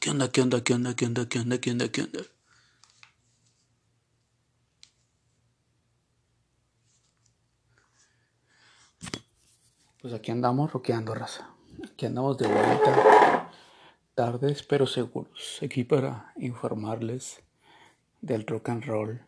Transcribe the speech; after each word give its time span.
¿Qué 0.00 0.10
onda. 0.10 0.32
¿Qué 0.32 0.42
onda? 0.42 0.64
¿Qué 0.64 0.74
onda? 0.74 0.94
¿Qué 0.96 1.04
onda? 1.04 1.28
¿Qué 1.28 1.38
onda? 1.38 1.88
¿Qué 1.88 2.02
onda? 2.02 2.20
Pues 10.02 10.14
aquí 10.14 10.32
andamos 10.32 10.72
roqueando, 10.72 11.14
raza. 11.14 11.54
Aquí 11.92 12.06
andamos 12.06 12.38
de 12.38 12.48
vuelta. 12.48 13.52
Tardes 14.14 14.64
pero 14.64 14.86
seguros. 14.86 15.60
Aquí 15.62 15.84
para 15.84 16.32
informarles 16.36 17.40
del 18.20 18.46
rock 18.46 18.70
and 18.70 18.84
roll 18.84 19.20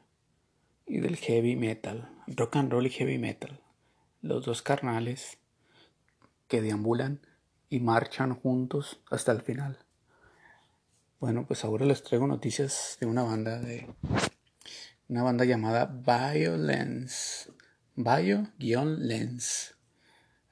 y 0.84 0.98
del 0.98 1.16
heavy 1.16 1.54
metal. 1.54 2.10
Rock 2.26 2.56
and 2.56 2.73
roll 2.73 2.87
y 2.87 2.90
heavy 2.90 3.18
metal. 3.18 3.60
Los 4.20 4.45
dos 4.46 4.62
carnales 4.62 5.38
que 6.48 6.60
deambulan 6.60 7.20
y 7.68 7.78
marchan 7.78 8.34
juntos 8.34 9.01
hasta 9.10 9.30
el 9.30 9.42
final. 9.42 9.78
Bueno, 11.21 11.46
pues 11.46 11.65
ahora 11.65 11.85
les 11.85 12.02
traigo 12.02 12.26
noticias 12.26 12.96
de 12.99 13.04
una 13.04 13.23
banda 13.23 13.60
de 13.60 13.87
una 15.07 15.23
banda 15.23 15.45
llamada 15.45 15.85
Violence. 15.85 17.51
Bio-Lens. 17.95 19.74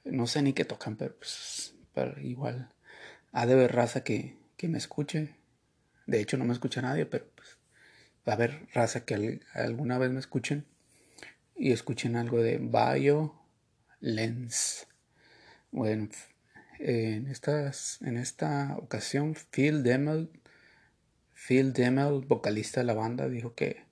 No 0.03 0.27
sé 0.27 0.43
ni 0.43 0.53
qué 0.53 0.65
tocan, 0.65 0.95
pero 0.95 1.17
pues 1.17 1.73
pero 1.95 2.21
igual 2.21 2.69
ha 3.31 3.47
de 3.47 3.53
haber 3.53 3.73
raza 3.73 4.03
que, 4.03 4.37
que 4.57 4.67
me 4.67 4.77
escuche. 4.77 5.33
De 6.05 6.21
hecho 6.21 6.37
no 6.37 6.45
me 6.45 6.53
escucha 6.53 6.83
nadie, 6.83 7.07
pero 7.07 7.25
pues 7.33 7.57
va 8.27 8.33
a 8.33 8.35
haber 8.35 8.67
raza 8.71 9.05
que 9.05 9.39
alguna 9.55 9.97
vez 9.97 10.11
me 10.11 10.19
escuchen 10.19 10.67
y 11.55 11.71
escuchen 11.71 12.15
algo 12.15 12.43
de 12.43 12.59
Bio-Lens. 12.59 13.25
Bueno, 15.71 16.09
en, 16.77 17.25
estas, 17.25 17.99
en 18.03 18.17
esta 18.17 18.77
ocasión 18.77 19.35
Phil 19.49 19.81
Demel 19.81 20.29
Phil 21.47 21.73
Demel, 21.73 22.25
vocalista 22.27 22.81
de 22.81 22.85
la 22.85 22.93
banda, 22.93 23.29
dijo 23.29 23.55
que 23.55 23.85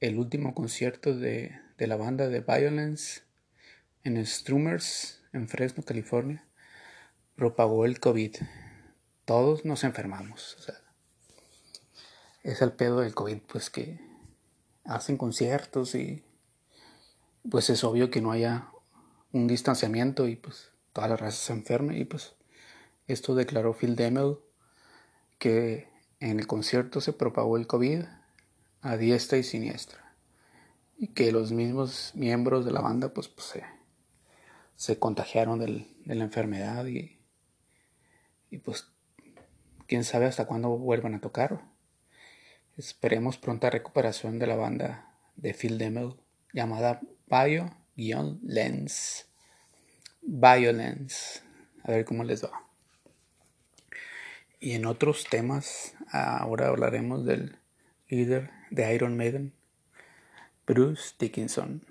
el 0.00 0.18
último 0.18 0.54
concierto 0.54 1.16
de, 1.16 1.58
de 1.78 1.86
la 1.86 1.96
banda 1.96 2.28
de 2.28 2.40
Violence 2.40 3.22
en 4.04 4.24
Strummers, 4.24 5.22
en 5.32 5.48
Fresno, 5.48 5.82
California, 5.82 6.46
propagó 7.34 7.86
el 7.86 7.98
COVID. 7.98 8.36
Todos 9.24 9.64
nos 9.64 9.84
enfermamos. 9.84 10.56
Es 12.42 12.60
el 12.60 12.72
pedo 12.72 13.00
del 13.00 13.14
COVID, 13.14 13.38
pues 13.48 13.70
que 13.70 13.98
hacen 14.84 15.16
conciertos 15.16 15.94
y 15.94 16.24
pues 17.50 17.70
es 17.70 17.82
obvio 17.84 18.10
que 18.10 18.20
no 18.20 18.32
haya 18.32 18.70
un 19.32 19.46
distanciamiento 19.46 20.28
y 20.28 20.36
pues 20.36 20.70
toda 20.92 21.08
la 21.08 21.16
raza 21.16 21.38
se 21.38 21.52
enferme 21.54 21.98
y 21.98 22.04
pues 22.04 22.34
esto 23.08 23.34
declaró 23.34 23.72
Phil 23.72 23.96
Demel 23.96 24.38
que 25.38 25.95
en 26.20 26.38
el 26.38 26.46
concierto 26.46 27.00
se 27.00 27.12
propagó 27.12 27.56
el 27.56 27.66
COVID 27.66 28.04
a 28.82 28.96
diestra 28.96 29.38
y 29.38 29.42
siniestra. 29.42 30.14
Y 30.96 31.08
que 31.08 31.32
los 31.32 31.52
mismos 31.52 32.12
miembros 32.14 32.64
de 32.64 32.72
la 32.72 32.80
banda 32.80 33.12
pues, 33.12 33.28
pues 33.28 33.48
se, 33.48 33.64
se, 34.76 34.98
contagiaron 34.98 35.58
del, 35.58 35.88
de 36.04 36.14
la 36.14 36.24
enfermedad 36.24 36.86
y, 36.86 37.18
y 38.50 38.58
pues 38.58 38.88
quién 39.86 40.04
sabe 40.04 40.26
hasta 40.26 40.46
cuándo 40.46 40.70
vuelvan 40.70 41.14
a 41.14 41.20
tocar. 41.20 41.64
Esperemos 42.76 43.38
pronta 43.38 43.70
recuperación 43.70 44.38
de 44.38 44.46
la 44.46 44.56
banda 44.56 45.14
de 45.36 45.54
Phil 45.54 45.78
Demel 45.78 46.14
llamada 46.52 47.00
Bio-Lens. 47.26 49.26
Violence. 50.22 51.40
A 51.84 51.92
ver 51.92 52.04
cómo 52.04 52.24
les 52.24 52.44
va. 52.44 52.65
Y 54.58 54.72
en 54.72 54.86
otros 54.86 55.26
temas, 55.28 55.94
ahora 56.10 56.68
hablaremos 56.68 57.26
del 57.26 57.58
líder 58.08 58.50
de 58.70 58.94
Iron 58.94 59.14
Maiden, 59.14 59.52
Bruce 60.66 61.14
Dickinson. 61.18 61.84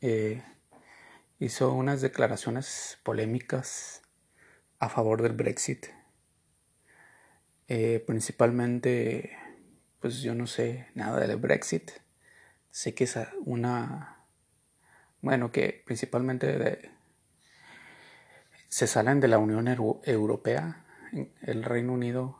Eh, 0.00 0.40
hizo 1.40 1.72
unas 1.72 2.00
declaraciones 2.00 3.00
polémicas 3.02 4.02
a 4.78 4.88
favor 4.88 5.20
del 5.20 5.32
Brexit. 5.32 5.86
Eh, 7.66 8.02
principalmente, 8.06 9.36
pues 10.00 10.20
yo 10.22 10.34
no 10.36 10.46
sé 10.46 10.86
nada 10.94 11.18
del 11.18 11.36
Brexit. 11.38 11.90
Sé 12.70 12.94
que 12.94 13.04
es 13.04 13.18
una... 13.44 14.24
Bueno, 15.22 15.50
que 15.50 15.82
principalmente 15.84 16.92
se 18.68 18.86
salen 18.86 19.18
de 19.18 19.28
la 19.28 19.38
Unión 19.38 19.66
Europea 19.66 20.84
el 21.42 21.64
Reino 21.64 21.92
Unido 21.92 22.38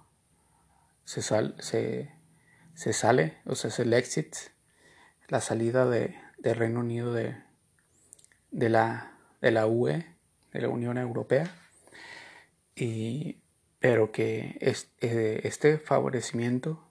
se, 1.04 1.22
sale, 1.22 3.36
o 3.46 3.54
sea, 3.54 3.68
es 3.68 3.78
el 3.78 3.92
exit, 3.92 4.34
la 5.28 5.40
salida 5.40 5.88
de, 5.88 6.16
del 6.38 6.56
Reino 6.56 6.80
Unido 6.80 7.12
de, 7.12 7.36
la, 8.50 9.12
UE, 9.66 10.06
de 10.52 10.60
la 10.60 10.68
Unión 10.68 10.98
Europea, 10.98 11.50
y, 12.74 13.40
pero 13.78 14.12
que 14.12 14.58
eh, 15.00 15.40
este 15.44 15.78
favorecimiento 15.78 16.86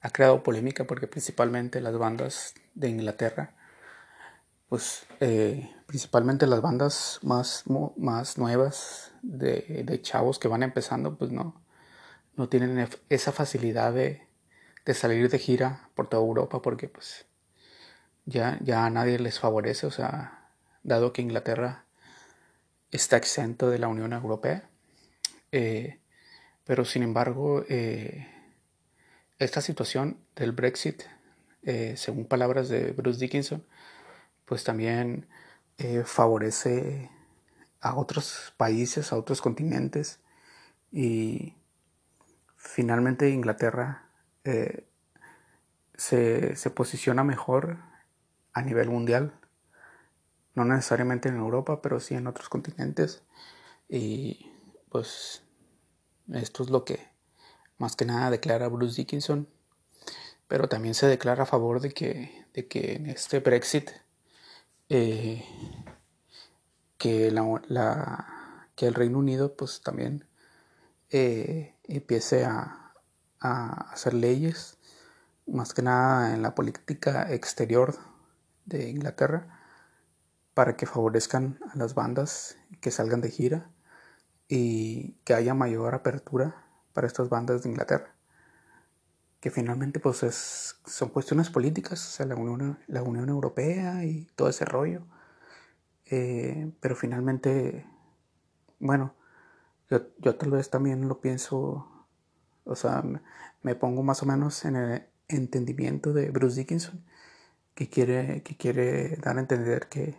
ha 0.00 0.10
creado 0.10 0.42
polémica 0.42 0.84
porque 0.84 1.06
principalmente 1.06 1.80
las 1.80 1.96
bandas 1.96 2.54
de 2.74 2.88
Inglaterra, 2.88 3.54
pues 4.72 5.04
eh, 5.20 5.70
principalmente 5.84 6.46
las 6.46 6.62
bandas 6.62 7.18
más, 7.20 7.64
más 7.98 8.38
nuevas 8.38 9.12
de, 9.20 9.82
de, 9.84 10.00
chavos 10.00 10.38
que 10.38 10.48
van 10.48 10.62
empezando, 10.62 11.18
pues 11.18 11.30
no, 11.30 11.62
no 12.36 12.48
tienen 12.48 12.88
esa 13.10 13.32
facilidad 13.32 13.92
de, 13.92 14.26
de, 14.86 14.94
salir 14.94 15.28
de 15.28 15.38
gira 15.38 15.90
por 15.94 16.08
toda 16.08 16.22
Europa 16.22 16.62
porque 16.62 16.88
pues 16.88 17.26
ya, 18.24 18.58
ya 18.62 18.86
a 18.86 18.88
nadie 18.88 19.18
les 19.18 19.38
favorece, 19.38 19.86
o 19.86 19.90
sea, 19.90 20.48
dado 20.82 21.12
que 21.12 21.20
Inglaterra 21.20 21.84
está 22.92 23.18
exento 23.18 23.68
de 23.68 23.78
la 23.78 23.88
Unión 23.88 24.14
Europea. 24.14 24.70
Eh, 25.50 26.00
pero 26.64 26.86
sin 26.86 27.02
embargo, 27.02 27.62
eh, 27.68 28.26
esta 29.38 29.60
situación 29.60 30.16
del 30.34 30.52
Brexit, 30.52 31.02
según 31.94 32.24
palabras 32.24 32.70
de 32.70 32.92
Bruce 32.92 33.20
Dickinson, 33.20 33.66
pues 34.52 34.64
también 34.64 35.26
favorece 36.04 37.10
a 37.80 37.96
otros 37.96 38.52
países, 38.58 39.10
a 39.10 39.16
otros 39.16 39.40
continentes. 39.40 40.20
Y 40.90 41.56
finalmente 42.58 43.30
Inglaterra 43.30 44.10
eh, 44.44 44.86
se, 45.94 46.54
se, 46.54 46.68
posiciona 46.68 47.24
mejor 47.24 47.78
a 48.52 48.60
nivel 48.60 48.90
mundial, 48.90 49.32
no 50.54 50.66
necesariamente 50.66 51.30
en 51.30 51.36
Europa, 51.36 51.80
pero 51.80 51.98
sí 51.98 52.14
en 52.14 52.26
otros 52.26 52.50
continentes. 52.50 53.22
Y 53.88 54.52
pues 54.90 55.44
esto 56.30 56.62
es 56.62 56.68
lo 56.68 56.84
que 56.84 57.08
más 57.78 57.96
que 57.96 58.04
nada 58.04 58.28
declara 58.28 58.68
Bruce 58.68 58.96
Dickinson, 58.96 59.48
pero 60.46 60.68
también 60.68 60.94
se 60.94 61.06
declara 61.06 61.44
a 61.44 61.46
favor 61.46 61.80
de 61.80 61.92
que, 61.92 62.44
de 62.52 62.68
que 62.68 62.96
en 62.96 63.06
este 63.06 63.40
Brexit 63.40 63.92
eh, 64.94 65.42
que, 66.98 67.28
el 67.28 68.94
Reino 68.94 69.18
Unido 69.18 69.56
pues 69.56 69.80
también 69.80 70.26
eh, 71.08 71.74
empiece 71.84 72.44
a, 72.44 72.78
hacer 73.40 74.14
leyes, 74.14 74.78
más 75.46 75.72
que 75.74 75.82
nada 75.82 76.34
en 76.34 76.42
la 76.42 76.54
política 76.54 77.32
exterior 77.32 77.96
de 78.66 78.90
Inglaterra, 78.90 79.58
para 80.54 80.76
que 80.76 80.86
favorezcan 80.86 81.58
a 81.72 81.76
las 81.76 81.94
bandas 81.94 82.56
que 82.80 82.90
salgan 82.90 83.22
de 83.22 83.30
gira 83.30 83.70
y 84.46 85.14
que 85.24 85.34
haya 85.34 85.54
mayor 85.54 85.94
apertura 85.94 86.66
para 86.92 87.06
estas 87.06 87.30
bandas 87.30 87.62
de 87.62 87.70
Inglaterra 87.70 88.11
que 89.42 89.50
finalmente 89.50 89.98
pues 89.98 90.22
es, 90.22 90.76
son 90.86 91.08
cuestiones 91.08 91.50
políticas, 91.50 92.06
o 92.06 92.10
sea, 92.12 92.26
la 92.26 92.36
Unión, 92.36 92.78
la 92.86 93.02
Unión 93.02 93.28
Europea 93.28 94.04
y 94.04 94.26
todo 94.36 94.48
ese 94.48 94.64
rollo. 94.64 95.02
Eh, 96.06 96.70
pero 96.80 96.94
finalmente, 96.94 97.84
bueno, 98.78 99.16
yo, 99.90 100.02
yo, 100.18 100.36
tal 100.36 100.52
vez 100.52 100.70
también 100.70 101.08
lo 101.08 101.20
pienso, 101.20 102.06
o 102.64 102.76
sea, 102.76 103.02
me, 103.62 103.74
pongo 103.74 104.04
más 104.04 104.22
o 104.22 104.26
menos 104.26 104.64
en 104.64 104.76
el 104.76 105.06
entendimiento 105.26 106.12
de 106.12 106.30
Bruce 106.30 106.60
Dickinson, 106.60 107.04
que 107.74 107.88
quiere, 107.90 108.44
que 108.44 108.56
quiere 108.56 109.16
dar 109.16 109.38
a 109.38 109.40
entender 109.40 109.88
que, 109.88 110.16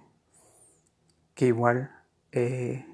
que 1.34 1.48
igual 1.48 1.92
eh, 2.34 2.86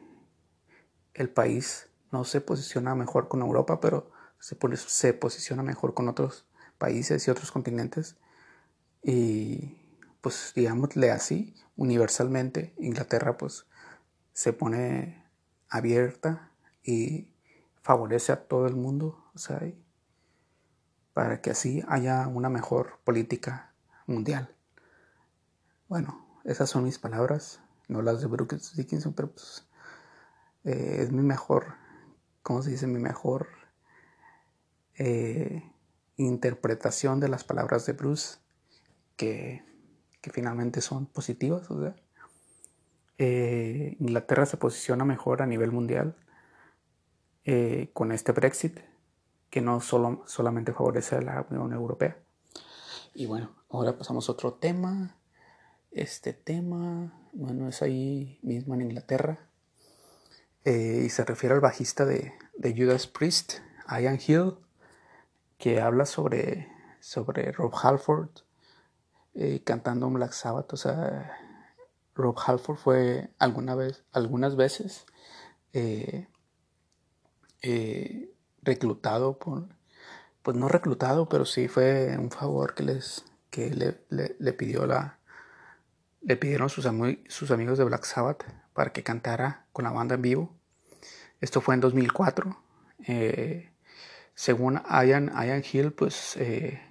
el 1.15 1.29
país 1.31 1.89
no 2.11 2.23
se 2.23 2.39
posiciona 2.39 2.93
mejor 2.93 3.29
con 3.29 3.41
Europa, 3.41 3.79
pero 3.81 4.11
se, 4.39 4.57
se 4.77 5.13
posiciona 5.13 5.63
mejor 5.63 5.94
con 5.94 6.07
otros 6.07 6.45
países 6.77 7.27
y 7.27 7.31
otros 7.31 7.51
continentes. 7.51 8.18
Y 9.03 9.77
pues 10.21 10.53
digámosle 10.56 11.12
así, 11.12 11.56
universalmente, 11.75 12.74
Inglaterra 12.77 13.38
pues 13.38 13.65
se 14.33 14.53
pone 14.53 15.25
abierta 15.69 16.51
y 16.83 17.30
favorece 17.81 18.31
a 18.31 18.47
todo 18.47 18.68
el 18.68 18.75
mundo, 18.75 19.24
o 19.33 19.38
sea, 19.38 19.62
para 21.13 21.42
que 21.42 21.51
así 21.51 21.83
haya 21.88 22.27
una 22.27 22.50
mejor 22.50 23.00
política 23.03 23.74
mundial. 24.07 24.56
Bueno, 25.88 26.25
esas 26.44 26.69
son 26.69 26.83
mis 26.83 27.00
palabras, 27.00 27.62
no 27.88 28.01
las 28.01 28.21
de 28.21 28.27
Brooks 28.27 28.75
Dickinson, 28.75 29.13
pero 29.13 29.31
pues 29.31 29.68
eh, 30.63 30.97
es 31.00 31.12
mi 31.12 31.21
mejor, 31.21 31.75
¿cómo 32.44 32.62
se 32.62 32.71
dice? 32.71 32.88
Mi 32.88 33.00
mejor 33.00 33.47
eh, 34.99 35.63
interpretación 36.17 37.19
de 37.19 37.29
las 37.29 37.43
palabras 37.43 37.87
de 37.87 37.93
Bruce, 37.93 38.37
que, 39.15 39.63
finalmente 40.31 40.81
son 40.81 41.07
positivas. 41.07 41.67
Eh, 43.17 43.97
Inglaterra 43.99 44.45
se 44.45 44.57
posiciona 44.57 45.03
mejor 45.03 45.41
a 45.41 45.47
nivel 45.47 45.71
mundial 45.71 46.15
con 47.93 48.11
este 48.11 48.31
Brexit, 48.31 48.79
que 49.49 49.59
no 49.59 49.81
solo, 49.81 50.23
solamente 50.27 50.71
favorece 50.71 51.15
a 51.15 51.21
la 51.21 51.47
Unión 51.49 51.73
Europea. 51.73 52.15
Y 53.13 53.25
bueno, 53.25 53.49
ahora 53.69 53.97
pasamos 53.97 54.29
a 54.29 54.33
otro 54.33 54.53
tema. 54.53 55.17
Este 55.91 56.33
tema, 56.33 57.11
bueno, 57.33 57.67
es 57.67 57.81
ahí 57.81 58.39
mismo 58.43 58.75
en 58.75 58.81
Inglaterra. 58.81 59.49
Eh, 60.65 61.03
y 61.05 61.09
se 61.09 61.25
refiere 61.25 61.55
al 61.55 61.61
bajista 61.61 62.05
de, 62.05 62.33
Judas 62.61 63.07
Priest, 63.07 63.53
Ian 63.89 64.19
Hill, 64.25 64.55
que 65.59 65.81
habla 65.81 66.07
sobre, 66.07 66.67
sobre 67.01 67.51
Rob 67.51 67.73
Halford 67.75 68.29
eh, 69.35 69.61
cantando 69.63 70.09
Black 70.09 70.31
Sabbath. 70.31 70.73
O 70.73 70.77
sea, 70.77 71.38
Rob 72.15 72.35
Halford 72.44 72.77
fue 72.77 73.29
alguna 73.38 73.75
vez, 73.75 74.03
algunas 74.11 74.56
veces 74.56 75.06
eh, 75.73 76.27
reclutado 78.63 79.38
por, 79.38 79.67
pues 80.41 80.57
no 80.57 80.69
reclutado, 80.69 81.29
pero 81.29 81.45
sí 81.45 81.67
fue 81.67 82.17
un 82.17 82.31
favor 82.31 82.73
que 82.73 82.83
les 82.83 83.25
que 83.51 83.69
le, 83.71 84.53
pidió 84.53 84.85
la 84.85 85.19
le 86.21 86.35
pidieron 86.38 86.69
sus, 86.69 86.88
sus 87.27 87.51
amigos 87.51 87.77
de 87.77 87.83
Black 87.83 88.06
Sabbath 88.06 88.44
para 88.73 88.91
que 88.94 89.03
cantara 89.03 89.65
con 89.73 89.85
la 89.85 89.91
banda 89.91 90.15
en 90.15 90.21
vivo. 90.21 90.56
Esto 91.41 91.61
fue 91.61 91.75
en 91.75 91.81
2004. 91.81 92.57
Eh, 93.07 93.71
según 94.39 94.81
Ian, 94.89 95.33
Ian, 95.36 95.63
Hill, 95.69 95.91
pues 95.91 96.38
eh, 96.38 96.81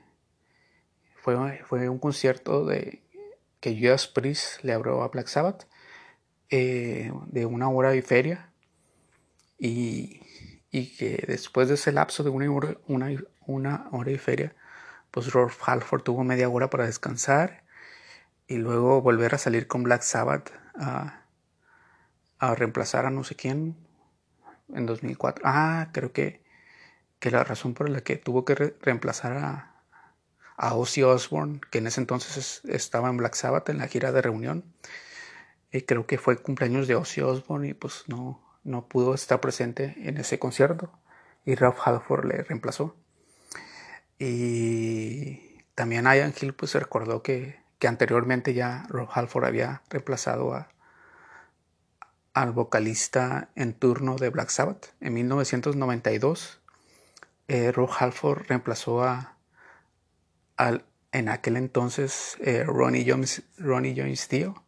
fue, 1.14 1.64
fue, 1.64 1.88
un 1.88 1.98
concierto 1.98 2.66
de, 2.66 3.02
que 3.58 3.74
Judas 3.74 4.06
Priest 4.06 4.62
le 4.64 4.74
abrió 4.74 5.00
a 5.00 5.08
Black 5.08 5.28
Sabbath 5.28 5.66
eh, 6.50 7.10
de 7.28 7.46
una 7.46 7.70
hora 7.70 7.96
y 7.96 8.02
feria. 8.02 8.52
Y, 9.58 10.20
y, 10.70 10.94
que 10.98 11.24
después 11.26 11.68
de 11.68 11.76
ese 11.76 11.90
lapso 11.90 12.22
de 12.22 12.28
una 12.28 12.52
hora, 12.52 12.76
una, 12.86 13.16
una 13.46 13.88
hora 13.92 14.10
y 14.10 14.18
feria, 14.18 14.54
pues 15.10 15.32
Rolf 15.32 15.66
Halford 15.66 16.02
tuvo 16.02 16.24
media 16.24 16.50
hora 16.50 16.68
para 16.68 16.84
descansar 16.84 17.64
y 18.46 18.58
luego 18.58 19.00
volver 19.00 19.34
a 19.34 19.38
salir 19.38 19.66
con 19.66 19.84
Black 19.84 20.02
Sabbath 20.02 20.52
a, 20.74 21.24
a 22.40 22.54
reemplazar 22.54 23.06
a 23.06 23.10
no 23.10 23.24
sé 23.24 23.36
quién 23.36 23.74
en 24.74 24.84
2004. 24.84 25.44
Ah, 25.46 25.88
creo 25.94 26.12
que, 26.12 26.46
que 27.18 27.30
la 27.30 27.44
razón 27.44 27.74
por 27.74 27.88
la 27.88 28.00
que 28.02 28.16
tuvo 28.16 28.44
que 28.44 28.54
reemplazar 28.54 29.36
a, 29.38 29.82
a 30.56 30.74
Ozzy 30.74 31.02
Osbourne, 31.02 31.60
que 31.70 31.78
en 31.78 31.86
ese 31.86 32.00
entonces 32.00 32.60
estaba 32.64 33.08
en 33.08 33.16
Black 33.16 33.34
Sabbath 33.34 33.68
en 33.68 33.78
la 33.78 33.88
gira 33.88 34.12
de 34.12 34.22
reunión, 34.22 34.64
y 35.70 35.82
creo 35.82 36.06
que 36.06 36.18
fue 36.18 36.34
el 36.34 36.40
cumpleaños 36.40 36.88
de 36.88 36.94
Ozzy 36.94 37.20
Osbourne 37.20 37.68
y 37.68 37.74
pues 37.74 38.04
no, 38.06 38.40
no 38.64 38.88
pudo 38.88 39.14
estar 39.14 39.40
presente 39.40 39.94
en 39.98 40.16
ese 40.16 40.38
concierto 40.38 40.90
y 41.44 41.54
Ralph 41.54 41.78
Halford 41.84 42.26
le 42.26 42.42
reemplazó. 42.42 42.96
Y 44.18 45.62
también 45.74 46.04
Ian 46.04 46.34
Hill 46.38 46.54
pues 46.54 46.74
recordó 46.74 47.22
que, 47.22 47.60
que 47.78 47.88
anteriormente 47.88 48.54
ya 48.54 48.86
Ralph 48.88 49.10
Halford 49.14 49.44
había 49.44 49.82
reemplazado 49.88 50.54
a, 50.54 50.68
al 52.34 52.52
vocalista 52.52 53.48
en 53.54 53.74
turno 53.74 54.16
de 54.16 54.30
Black 54.30 54.50
Sabbath. 54.50 54.94
En 55.00 55.14
1992, 55.14 56.57
eh, 57.48 57.72
Rob 57.72 57.90
Halford 57.98 58.46
reemplazó 58.46 59.02
a, 59.02 59.36
al, 60.56 60.84
en 61.12 61.28
aquel 61.28 61.56
entonces 61.56 62.36
eh, 62.40 62.62
Ronnie 62.64 63.04
Jones, 63.08 63.42
Ronnie 63.58 63.94
Jones 63.96 64.28
Dio. 64.28 64.62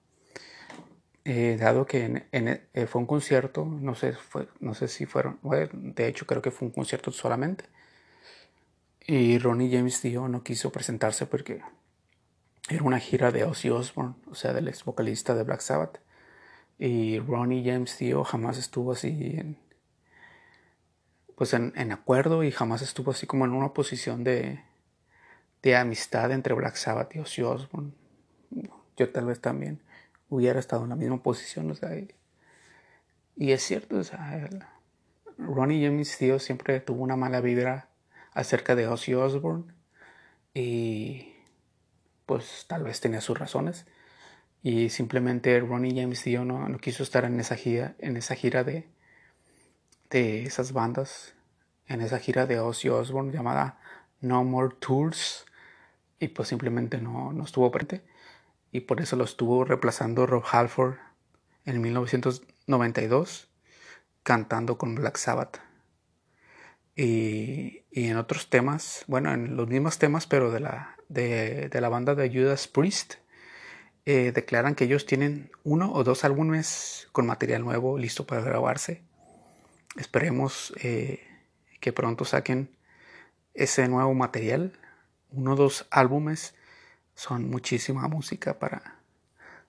Eh, 1.27 1.59
dado 1.61 1.87
que 1.87 2.27
en, 2.32 2.88
fue 2.88 3.00
un 3.00 3.06
concierto, 3.06 3.67
no 3.67 3.94
sé, 3.94 4.15
no 4.59 4.75
sé 4.75 4.88
si 4.88 5.05
fueron, 5.05 5.38
de 5.73 6.09
hecho 6.09 6.27
creo 6.27 6.41
que 6.41 6.50
fue 6.50 6.67
un 6.67 6.73
concierto 6.73 7.12
solamente. 7.12 7.65
Y 9.06 9.38
Ronnie 9.38 9.71
James 9.71 10.00
Dio 10.03 10.29
no 10.29 10.43
quiso 10.43 10.73
presentarse 10.73 11.26
porque 11.26 11.62
era 12.69 12.83
una 12.85 12.99
gira 13.00 13.33
de 13.33 13.44
Ozzy 13.44 13.69
Osbourne, 13.71 14.15
o 14.31 14.35
sea, 14.35 14.53
del 14.53 14.69
ex 14.69 14.85
vocalista 14.85 15.35
de 15.35 15.43
Black 15.43 15.61
Sabbath. 15.61 16.00
Y 16.79 17.19
Ronnie 17.19 17.65
James 17.65 17.99
Dio 17.99 18.25
jamás 18.25 18.56
estuvo 18.56 18.93
así 18.93 19.35
en, 19.37 19.59
pues 21.40 21.54
en, 21.54 21.90
acuerdo 21.90 22.44
y 22.44 22.50
jamás 22.50 22.82
estuvo 22.82 23.12
así 23.12 23.26
como 23.26 23.46
en 23.46 23.52
una 23.52 23.72
posición 23.72 24.25
de, 24.25 24.60
de 25.62 25.75
amistad 25.75 26.32
entre 26.32 26.52
Black 26.52 26.75
Sabbath 26.75 27.16
y 27.16 27.19
Ozzy 27.19 27.40
Osbourne. 27.40 27.92
Yo 28.98 29.10
tal 29.10 29.25
vez 29.25 29.40
también 29.40 29.81
hubiera 30.28 30.60
estado 30.60 30.82
en 30.82 30.90
la 30.90 30.96
misma 30.96 31.22
posición, 31.22 31.70
o 31.70 31.75
sea, 31.75 31.96
y, 31.96 33.52
es 33.52 33.62
cierto, 33.62 33.96
o 33.96 34.04
sea, 34.04 34.50
Ronnie 35.38 35.82
James 35.82 36.18
Dio 36.18 36.38
siempre 36.38 36.78
tuvo 36.78 37.02
una 37.02 37.16
mala 37.16 37.40
vibra 37.40 37.88
acerca 38.35 38.75
de 38.75 38.87
Ozzy 38.87 39.14
Osbourne 39.14 39.73
y 40.52 41.37
pues 42.26 42.66
tal 42.68 42.82
vez 42.82 43.00
tenía 43.00 43.23
sus 43.23 43.38
razones 43.38 43.87
y 44.62 44.90
simplemente 44.90 45.59
Ronnie 45.61 45.99
James 46.02 46.23
Dio 46.23 46.44
no, 46.44 46.68
no 46.68 46.76
quiso 46.76 47.02
estar 47.02 47.25
en 47.25 47.40
esa 47.40 47.56
gira, 47.56 47.94
en 47.99 48.18
esa 48.18 48.35
gira 48.35 48.62
de, 48.62 48.90
de 50.11 50.45
esas 50.45 50.73
bandas, 50.73 51.35
en 51.87 52.00
esa 52.00 52.19
gira 52.19 52.47
de 52.47 52.61
Ozzy 52.61 52.88
Osbourne 52.88 53.33
llamada 53.33 53.81
No 54.21 54.45
More 54.45 54.75
Tours 54.79 55.47
y 56.19 56.29
pues 56.29 56.49
simplemente 56.49 57.00
no, 57.00 57.33
no 57.33 57.45
estuvo 57.45 57.71
presente 57.71 58.05
y 58.73 58.81
por 58.81 59.00
eso 59.00 59.17
lo 59.17 59.25
estuvo 59.25 59.64
reemplazando 59.64 60.26
Rob 60.26 60.45
Halford 60.50 60.97
en 61.64 61.81
1992 61.81 63.49
cantando 64.23 64.79
con 64.79 64.95
Black 64.95 65.17
Sabbath. 65.17 65.59
Y, 66.97 67.85
y, 67.90 68.09
en 68.09 68.17
otros 68.17 68.50
temas, 68.50 69.05
bueno, 69.07 69.33
en 69.33 69.57
los 69.57 69.69
mismos 69.69 69.99
temas, 69.99 70.26
pero 70.26 70.50
de 70.50 70.61
la, 70.61 70.97
de, 71.09 71.69
de 71.69 71.81
la 71.81 71.88
banda 71.88 72.14
de 72.14 72.29
Judas 72.29 72.69
Priest, 72.69 73.14
eh, 74.07 74.33
declaran 74.33 74.75
que 74.75 74.85
ellos 74.85 75.07
tienen 75.07 75.50
uno 75.64 75.93
o 75.93 76.05
dos 76.05 76.25
álbumes 76.25 77.09
con 77.12 77.26
material 77.26 77.62
nuevo 77.64 77.97
listo 77.99 78.26
para 78.26 78.43
grabarse. 78.43 79.02
Esperemos 79.97 80.73
eh, 80.82 81.26
que 81.80 81.92
pronto 81.92 82.25
saquen 82.25 82.76
ese 83.54 83.88
nuevo 83.88 84.14
material. 84.14 84.78
Uno 85.30 85.52
o 85.52 85.56
dos 85.56 85.87
álbumes 85.90 86.54
son 87.14 87.50
muchísima 87.50 88.09
música 88.09 88.59
para, 88.59 89.00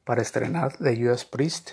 para 0.04 0.22
estrenar 0.22 0.78
de 0.78 0.96
Judas 0.96 1.26
Priest. 1.26 1.72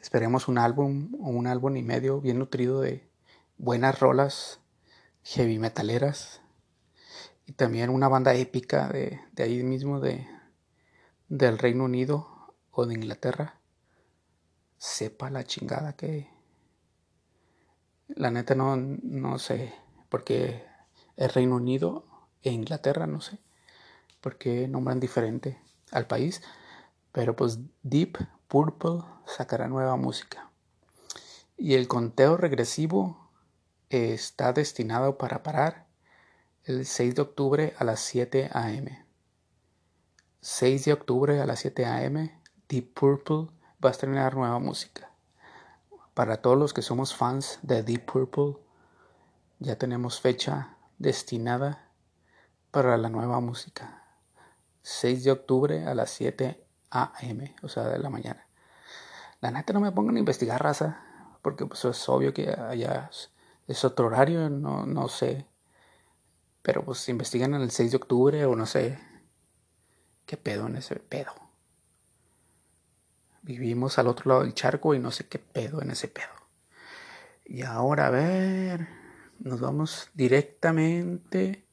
Esperemos 0.00 0.48
un 0.48 0.58
álbum 0.58 1.12
o 1.20 1.28
un 1.28 1.46
álbum 1.46 1.76
y 1.76 1.82
medio 1.82 2.20
bien 2.20 2.38
nutrido 2.38 2.80
de 2.80 3.08
buenas 3.58 4.00
rolas 4.00 4.60
heavy 5.22 5.58
metaleras 5.58 6.40
y 7.46 7.52
también 7.52 7.90
una 7.90 8.08
banda 8.08 8.34
épica 8.34 8.88
de, 8.88 9.20
de 9.32 9.42
ahí 9.42 9.62
mismo 9.62 10.00
de, 10.00 10.26
del 11.28 11.58
Reino 11.58 11.84
Unido 11.84 12.54
o 12.70 12.86
de 12.86 12.94
Inglaterra, 12.94 13.60
sepa 14.78 15.30
la 15.30 15.44
chingada 15.44 15.94
que... 15.94 16.39
La 18.16 18.30
neta 18.30 18.54
no, 18.54 18.76
no 18.76 19.38
sé, 19.38 19.72
porque 20.08 20.64
el 21.16 21.28
Reino 21.28 21.56
Unido 21.56 22.04
e 22.42 22.50
Inglaterra, 22.50 23.06
no 23.06 23.20
sé, 23.20 23.38
porque 24.20 24.68
nombran 24.68 25.00
diferente 25.00 25.60
al 25.92 26.06
país, 26.06 26.42
pero 27.12 27.36
pues 27.36 27.58
Deep 27.82 28.18
Purple 28.48 29.02
sacará 29.26 29.68
nueva 29.68 29.96
música. 29.96 30.50
Y 31.56 31.74
el 31.74 31.88
conteo 31.88 32.36
regresivo 32.36 33.30
está 33.90 34.52
destinado 34.52 35.18
para 35.18 35.42
parar 35.42 35.86
el 36.64 36.86
6 36.86 37.14
de 37.14 37.22
octubre 37.22 37.74
a 37.78 37.84
las 37.84 38.00
7 38.00 38.50
a.m. 38.52 39.04
6 40.40 40.84
de 40.86 40.92
octubre 40.92 41.40
a 41.40 41.46
las 41.46 41.60
7 41.60 41.84
a.m., 41.84 42.40
Deep 42.68 42.94
Purple 42.94 43.48
va 43.84 43.90
a 43.90 43.92
estrenar 43.92 44.34
nueva 44.34 44.58
música. 44.58 45.09
Para 46.14 46.42
todos 46.42 46.58
los 46.58 46.72
que 46.74 46.82
somos 46.82 47.14
fans 47.14 47.60
de 47.62 47.82
Deep 47.82 48.04
Purple, 48.04 48.56
ya 49.60 49.76
tenemos 49.76 50.20
fecha 50.20 50.76
destinada 50.98 51.88
para 52.70 52.96
la 52.96 53.08
nueva 53.08 53.40
música. 53.40 54.04
6 54.82 55.24
de 55.24 55.30
octubre 55.30 55.86
a 55.86 55.94
las 55.94 56.10
7 56.10 56.64
a.m., 56.90 57.54
o 57.62 57.68
sea, 57.68 57.84
de 57.84 57.98
la 57.98 58.10
mañana. 58.10 58.46
La 59.40 59.50
neta 59.50 59.72
no 59.72 59.80
me 59.80 59.92
pongan 59.92 60.16
a 60.16 60.18
investigar 60.18 60.62
raza, 60.62 61.02
porque 61.42 61.64
pues 61.64 61.84
es 61.84 62.08
obvio 62.08 62.34
que 62.34 62.50
allá 62.50 63.10
es 63.68 63.84
otro 63.84 64.06
horario, 64.06 64.50
no, 64.50 64.84
no 64.86 65.08
sé. 65.08 65.46
Pero 66.62 66.84
pues 66.84 67.08
investigan 67.08 67.54
el 67.54 67.70
6 67.70 67.92
de 67.92 67.96
octubre 67.96 68.44
o 68.46 68.56
no 68.56 68.66
sé. 68.66 68.98
¿Qué 70.26 70.36
pedo 70.36 70.66
en 70.66 70.76
ese 70.76 70.96
pedo? 70.96 71.32
Vivimos 73.42 73.98
al 73.98 74.08
otro 74.08 74.28
lado 74.28 74.42
del 74.42 74.54
charco 74.54 74.94
y 74.94 74.98
no 74.98 75.10
sé 75.10 75.26
qué 75.26 75.38
pedo 75.38 75.82
en 75.82 75.90
ese 75.90 76.08
pedo. 76.08 76.28
Y 77.44 77.62
ahora 77.62 78.06
a 78.06 78.10
ver, 78.10 78.88
nos 79.38 79.60
vamos 79.60 80.10
directamente 80.14 81.64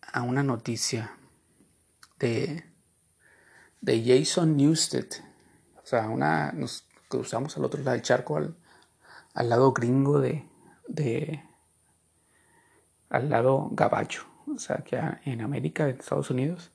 a 0.00 0.22
una 0.22 0.42
noticia 0.42 1.12
de, 2.18 2.64
de 3.80 4.04
Jason 4.04 4.56
Newsted. 4.56 5.06
O 5.82 5.86
sea, 5.86 6.08
una, 6.08 6.52
nos 6.52 6.86
cruzamos 7.08 7.56
al 7.56 7.64
otro 7.64 7.80
lado 7.80 7.92
del 7.92 8.02
charco, 8.02 8.36
al, 8.36 8.56
al 9.34 9.48
lado 9.48 9.72
gringo 9.72 10.20
de, 10.20 10.48
de, 10.86 11.42
al 13.08 13.28
lado 13.28 13.68
gabacho, 13.72 14.26
o 14.46 14.58
sea, 14.58 14.78
que 14.78 15.00
en 15.24 15.40
América, 15.40 15.88
en 15.88 15.98
Estados 15.98 16.30
Unidos. 16.30 16.72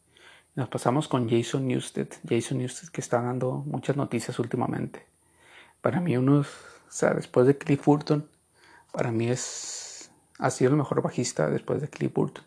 Nos 0.55 0.69
pasamos 0.69 1.09
con 1.09 1.29
Jason 1.29 1.67
Newsted. 1.67 2.07
Jason 2.27 2.59
Newsted 2.59 2.87
que 2.87 3.01
está 3.01 3.21
dando 3.21 3.63
muchas 3.65 3.97
noticias 3.97 4.39
últimamente. 4.39 5.05
Para 5.81 5.99
mí 5.99 6.15
unos, 6.15 6.47
o 6.87 6.91
sea, 6.91 7.13
después 7.13 7.45
de 7.45 7.57
Cliff 7.57 7.83
Burton, 7.83 8.29
para 8.93 9.11
mí 9.11 9.27
es, 9.27 10.11
ha 10.39 10.49
sido 10.49 10.71
el 10.71 10.77
mejor 10.77 11.01
bajista 11.01 11.49
después 11.49 11.81
de 11.81 11.89
Cliff 11.89 12.13
Burton. 12.13 12.45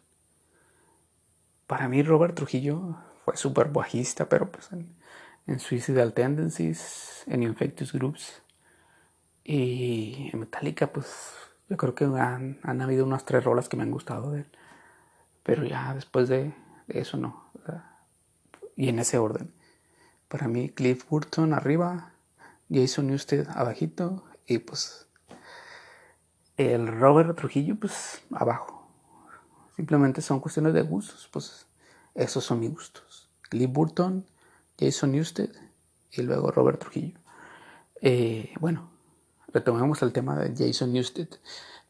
Para 1.66 1.86
mí 1.88 2.02
Robert 2.02 2.34
Trujillo 2.34 2.96
fue 3.26 3.36
súper 3.36 3.68
bajista, 3.68 4.26
pero 4.26 4.50
pues 4.50 4.72
en, 4.72 4.96
en 5.46 5.60
Suicidal 5.60 6.14
Tendencies, 6.14 7.24
en 7.26 7.42
Infectious 7.42 7.92
Groups 7.92 8.42
y 9.44 10.30
en 10.32 10.40
Metallica, 10.40 10.86
pues 10.90 11.34
yo 11.68 11.76
creo 11.76 11.94
que 11.94 12.06
han, 12.06 12.58
han 12.62 12.80
habido 12.80 13.04
unas 13.04 13.26
tres 13.26 13.44
rolas 13.44 13.68
que 13.68 13.76
me 13.76 13.82
han 13.82 13.90
gustado 13.90 14.32
de 14.32 14.40
él. 14.40 14.46
Pero 15.42 15.64
ya 15.64 15.92
después 15.94 16.30
de, 16.30 16.54
eso 16.88 17.18
no. 17.18 17.48
Y 18.78 18.88
en 18.88 19.00
ese 19.00 19.18
orden. 19.18 19.52
Para 20.28 20.46
mí, 20.46 20.70
Cliff 20.70 21.04
Burton 21.10 21.52
arriba, 21.52 22.12
Jason 22.70 23.08
Newsted 23.08 23.48
abajito 23.48 24.24
y 24.46 24.58
pues 24.58 25.08
el 26.56 26.86
Robert 26.86 27.36
Trujillo 27.36 27.74
pues 27.74 28.22
abajo. 28.30 28.88
Simplemente 29.74 30.22
son 30.22 30.38
cuestiones 30.38 30.74
de 30.74 30.82
gustos, 30.82 31.28
pues 31.32 31.66
esos 32.14 32.44
son 32.44 32.60
mis 32.60 32.70
gustos. 32.70 33.28
Cliff 33.42 33.70
Burton, 33.70 34.24
Jason 34.78 35.10
Newsted 35.10 35.50
y 36.12 36.22
luego 36.22 36.52
Robert 36.52 36.78
Trujillo. 36.78 37.18
Eh, 38.00 38.54
bueno, 38.60 38.90
retomemos 39.48 40.02
el 40.02 40.12
tema 40.12 40.38
de 40.38 40.54
Jason 40.56 40.92
Newsted. 40.92 41.28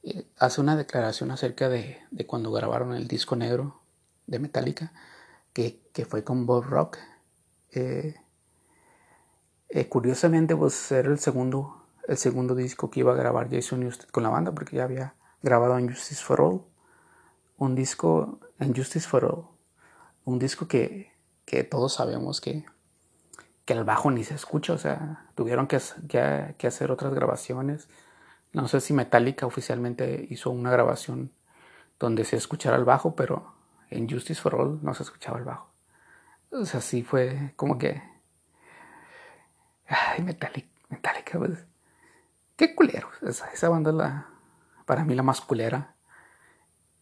Eh, 0.05 0.27
hace 0.39 0.63
una 0.63 0.75
declaración 0.75 1.33
acerca 1.33 1.69
de, 1.69 1.99
de 2.11 2.27
cuando 2.27 2.51
grabaron 2.51 2.95
el 2.95 3.09
disco 3.09 3.37
negro 3.37 3.83
de 4.27 4.39
Metallica 4.39 4.93
que, 5.93 6.05
fue 6.05 6.23
con 6.23 6.47
Bob 6.47 6.65
Rock. 6.65 6.99
Eh, 7.73 8.15
eh, 9.69 9.89
curiosamente, 9.89 10.55
pues 10.57 10.91
era 10.93 11.11
el 11.11 11.19
segundo, 11.19 11.85
el 12.07 12.17
segundo 12.17 12.55
disco 12.55 12.91
que 12.91 13.01
iba 13.01 13.13
a 13.13 13.17
grabar 13.17 13.51
Jason 13.51 13.81
Newsted 13.81 14.09
con 14.11 14.23
la 14.23 14.29
banda, 14.29 14.53
porque 14.53 14.77
ya 14.77 14.85
había 14.85 15.15
grabado 15.43 15.75
Justice 15.81 16.23
for 16.23 16.41
All, 16.41 16.63
un 17.57 17.75
disco 17.75 18.39
Justice 18.61 19.09
for 19.09 19.25
All, 19.25 19.47
un 20.25 20.39
disco 20.39 20.69
que, 20.69 21.13
que 21.45 21.65
todos 21.65 21.95
sabemos 21.95 22.41
que, 22.41 22.65
que 23.65 23.73
el 23.73 23.85
bajo 23.85 24.11
ni 24.11 24.25
se 24.25 24.35
escucha, 24.35 24.75
o 24.75 24.79
sea, 24.79 25.27
tuvieron 25.35 25.67
que, 25.67 25.81
que 26.57 26.67
hacer 26.67 26.91
otras 26.91 27.13
grabaciones. 27.15 27.89
No 28.53 28.69
sé 28.69 28.81
si 28.81 28.93
Metallica 28.95 29.47
oficialmente 29.47 30.27
hizo 30.31 30.51
una 30.51 30.71
grabación 30.71 31.33
donde 31.99 32.25
se 32.25 32.37
escuchara 32.37 32.77
el 32.77 32.85
bajo, 32.85 33.15
pero 33.17 33.58
en 33.91 34.09
Justice 34.09 34.41
for 34.41 34.55
All 34.55 34.79
no 34.83 34.95
se 34.95 35.03
escuchaba 35.03 35.39
el 35.39 35.45
bajo. 35.45 35.71
O 36.51 36.65
sea, 36.65 36.81
sí 36.81 37.03
fue 37.03 37.53
como 37.57 37.79
que. 37.79 38.03
Ay, 39.87 40.23
Metallica, 40.23 40.69
Metallica, 40.89 41.39
pues. 41.39 41.67
Qué 42.57 42.75
culero. 42.75 43.09
Esa, 43.23 43.69
banda 43.69 43.93
la, 43.93 44.27
para 44.85 45.05
mí 45.05 45.15
la 45.15 45.23
más 45.23 45.41
culera. 45.41 45.95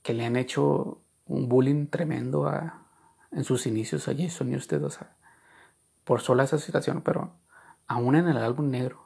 Que 0.03 0.13
le 0.13 0.25
han 0.25 0.37
hecho 0.37 1.01
un 1.27 1.49
bullying 1.49 1.87
tremendo 1.89 2.47
a, 2.47 2.87
en 3.33 3.45
sus 3.45 3.67
inicios 3.67 4.09
a 4.09 4.15
Jason 4.17 4.51
Newsted. 4.51 4.85
O 4.85 4.91
sea, 4.91 5.17
por 6.05 6.21
sola 6.21 6.45
esa 6.45 6.59
situación, 6.59 7.03
pero 7.03 7.33
aún 7.87 8.17
en 8.17 8.29
el 8.29 8.37
álbum 8.37 8.71
negro, 8.71 9.05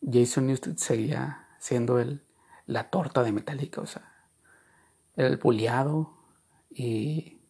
Jason 0.00 0.46
Newsted 0.46 0.76
seguía 0.76 1.48
siendo 1.58 1.98
el, 1.98 2.24
la 2.66 2.90
torta 2.90 3.22
de 3.22 3.32
Metallica. 3.32 3.80
O 3.80 3.86
sea, 3.86 4.12
el 5.16 5.36
bulliado, 5.36 6.21
y, 6.74 7.40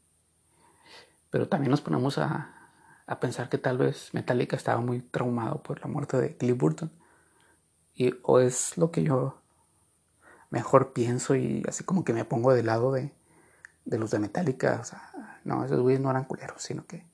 pero 1.31 1.49
también 1.49 1.71
nos 1.71 1.81
ponemos 1.81 2.19
a, 2.19 2.71
a, 3.07 3.21
pensar 3.21 3.49
que 3.49 3.59
tal 3.59 3.79
vez 3.79 4.13
Metallica 4.13 4.57
estaba 4.57 4.81
muy 4.81 5.01
traumado 5.01 5.63
por 5.63 5.81
la 5.81 5.87
muerte 5.87 6.17
de 6.19 6.37
Cliff 6.37 6.57
Burton. 6.57 6.93
Y, 7.95 8.15
o 8.23 8.41
es 8.41 8.77
lo 8.77 8.91
que 8.91 9.03
yo 9.03 9.41
mejor 10.51 10.93
pienso 10.93 11.35
y 11.35 11.63
así 11.67 11.85
como 11.85 12.05
que 12.05 12.13
me 12.13 12.25
pongo 12.25 12.53
del 12.53 12.67
lado 12.67 12.93
de, 12.93 13.13
de 13.85 13.99
los 13.99 14.11
de 14.11 14.19
Metallica. 14.19 14.79
O 14.81 14.85
sea, 14.85 15.11
no, 15.45 15.65
esos 15.65 15.81
güeyes 15.81 16.01
no 16.01 16.11
eran 16.11 16.25
culeros, 16.25 16.63
sino 16.63 16.87
que 16.87 17.07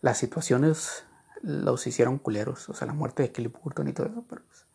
las 0.00 0.18
situaciones 0.18 1.04
los 1.42 1.86
hicieron 1.86 2.18
culeros. 2.18 2.68
O 2.68 2.74
sea, 2.74 2.86
la 2.86 2.94
muerte 2.94 3.22
de 3.22 3.32
Cliff 3.32 3.52
Burton 3.62 3.88
y 3.88 3.92
todo 3.92 4.06
eso. 4.06 4.24
Pero 4.28 4.42
pues, 4.46 4.66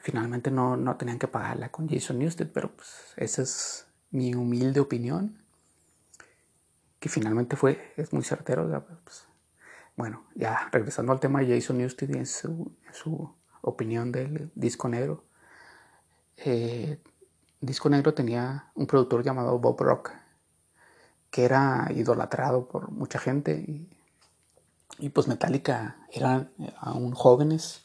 finalmente 0.00 0.50
no, 0.50 0.76
no 0.76 0.96
tenían 0.96 1.18
que 1.18 1.28
pagarla 1.28 1.70
con 1.70 1.88
Jason 1.88 2.18
Newsted. 2.18 2.50
Pero 2.52 2.72
pues 2.72 2.90
esa 3.16 3.42
es 3.42 3.86
mi 4.10 4.34
humilde 4.34 4.80
opinión 4.80 5.41
que 7.02 7.08
finalmente 7.08 7.56
fue, 7.56 7.92
es 7.96 8.12
muy 8.12 8.22
certero. 8.22 8.68
Pues, 9.02 9.26
bueno, 9.96 10.22
ya 10.36 10.68
regresando 10.70 11.10
al 11.10 11.18
tema 11.18 11.40
de 11.40 11.52
Jason 11.52 11.78
Newsted 11.78 12.08
y 12.10 12.18
en 12.18 12.26
su, 12.26 12.70
su 12.92 13.34
opinión 13.60 14.12
del 14.12 14.52
disco 14.54 14.88
negro. 14.88 15.24
Eh, 16.36 17.00
disco 17.60 17.88
negro 17.88 18.14
tenía 18.14 18.70
un 18.76 18.86
productor 18.86 19.24
llamado 19.24 19.58
Bob 19.58 19.80
Rock, 19.80 20.12
que 21.32 21.44
era 21.44 21.88
idolatrado 21.92 22.68
por 22.68 22.92
mucha 22.92 23.18
gente 23.18 23.88
y, 24.98 25.08
pues 25.08 25.26
Metallica 25.26 26.06
eran 26.12 26.52
aún 26.78 27.14
jóvenes, 27.14 27.82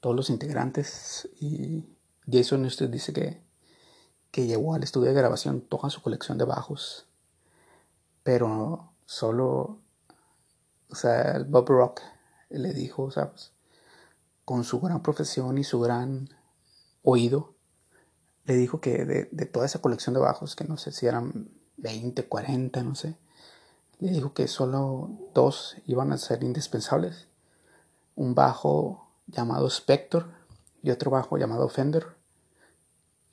todos 0.00 0.16
los 0.16 0.28
integrantes 0.28 1.28
y 1.40 1.84
Jason 2.28 2.62
Newsted 2.62 2.90
dice 2.90 3.12
que, 3.12 3.40
que 4.32 4.52
al 4.74 4.82
estudio 4.82 5.10
de 5.10 5.14
grabación 5.14 5.60
toda 5.60 5.88
su 5.88 6.02
colección 6.02 6.36
de 6.36 6.46
bajos 6.46 7.06
pero 8.22 8.92
solo, 9.06 9.80
o 10.90 10.94
sea, 10.94 11.36
el 11.36 11.44
Bob 11.44 11.68
Rock 11.68 12.00
le 12.50 12.72
dijo, 12.72 13.04
o 13.04 13.10
sea, 13.10 13.30
pues, 13.30 13.52
con 14.44 14.64
su 14.64 14.80
gran 14.80 15.02
profesión 15.02 15.58
y 15.58 15.64
su 15.64 15.80
gran 15.80 16.28
oído, 17.02 17.54
le 18.44 18.54
dijo 18.54 18.80
que 18.80 19.04
de, 19.04 19.28
de, 19.30 19.46
toda 19.46 19.66
esa 19.66 19.80
colección 19.80 20.14
de 20.14 20.20
bajos, 20.20 20.56
que 20.56 20.64
no 20.64 20.76
sé 20.76 20.92
si 20.92 21.06
eran 21.06 21.50
20, 21.76 22.26
40, 22.26 22.82
no 22.82 22.94
sé, 22.94 23.16
le 24.00 24.10
dijo 24.10 24.32
que 24.32 24.48
solo 24.48 25.10
dos 25.34 25.76
iban 25.86 26.12
a 26.12 26.18
ser 26.18 26.42
indispensables. 26.42 27.28
Un 28.16 28.34
bajo 28.34 29.10
llamado 29.26 29.68
Spector 29.68 30.30
y 30.82 30.90
otro 30.90 31.10
bajo 31.10 31.36
llamado 31.36 31.68
Fender. 31.68 32.06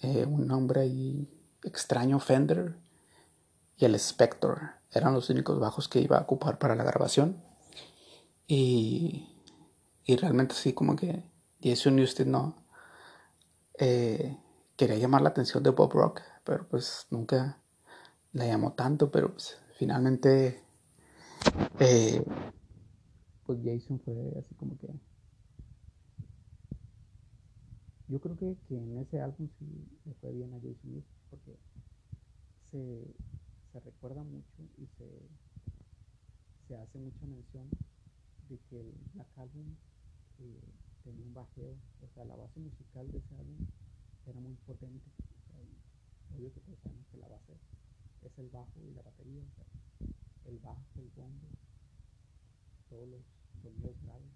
Eh, 0.01 0.25
un 0.25 0.45
nombre 0.45 0.81
ahí 0.81 1.27
extraño, 1.63 2.19
Fender, 2.19 2.75
y 3.77 3.85
el 3.85 3.95
Spector 3.95 4.71
eran 4.91 5.13
los 5.13 5.29
únicos 5.29 5.59
bajos 5.59 5.87
que 5.87 5.99
iba 5.99 6.17
a 6.17 6.21
ocupar 6.21 6.57
para 6.57 6.75
la 6.75 6.83
grabación. 6.83 7.43
Y, 8.47 9.27
y 10.05 10.15
realmente 10.15 10.55
sí, 10.55 10.73
como 10.73 10.95
que 10.95 11.23
Jason 11.61 11.99
usted 11.99 12.25
no 12.25 12.55
eh, 13.77 14.37
quería 14.75 14.97
llamar 14.97 15.21
la 15.21 15.29
atención 15.29 15.63
de 15.63 15.69
Bob 15.71 15.91
Rock, 15.93 16.21
pero 16.43 16.67
pues 16.67 17.07
nunca 17.11 17.61
la 18.33 18.45
llamó 18.47 18.73
tanto, 18.73 19.11
pero 19.11 19.31
pues 19.31 19.57
finalmente 19.77 20.63
eh, 21.79 22.23
pues 23.45 23.59
Jason 23.63 23.99
fue 23.99 24.15
así 24.39 24.55
como 24.55 24.77
que 24.77 24.87
yo 28.07 28.19
creo 28.19 28.37
que, 28.37 28.55
que 28.67 28.75
en 28.75 28.97
ese 28.99 29.21
álbum 29.21 29.49
sí 29.59 29.65
le 30.05 30.13
fue 30.15 30.31
bien 30.31 30.53
a 30.53 30.57
Jason 30.57 31.03
porque 31.29 31.57
se 32.71 32.77
se 33.77 33.91
recuerda 33.91 34.23
mucho 34.23 34.63
y 34.77 34.87
se, 34.97 35.05
se 36.67 36.75
hace 36.77 36.97
mucha 36.97 37.27
mención 37.27 37.69
de 38.49 38.57
que 38.69 38.79
el 38.79 38.91
Black 39.13 39.27
eh, 40.39 40.61
tenía 41.03 41.25
un 41.25 41.33
bajeo, 41.35 41.75
o 42.01 42.07
sea, 42.15 42.25
la 42.25 42.35
base 42.35 42.59
musical 42.59 43.11
de 43.11 43.19
ese 43.19 43.35
álbum 43.35 43.67
era 44.25 44.39
muy 44.39 44.55
potente. 44.65 45.05
O 45.19 45.53
sea, 45.53 46.37
obvio 46.37 46.51
que 46.53 46.61
todos 46.61 46.79
sabemos 46.79 47.05
que 47.11 47.17
la 47.17 47.27
base 47.27 47.53
es 48.23 48.39
el 48.39 48.49
bajo 48.49 48.81
y 48.81 48.95
la 48.95 49.03
batería, 49.03 49.43
o 49.43 49.53
sea, 49.53 49.65
el 50.45 50.57
bajo, 50.57 50.81
el 50.95 51.09
bombo, 51.15 51.47
todos 52.89 53.07
los 53.07 53.21
sonidos 53.61 53.95
graves. 54.01 54.33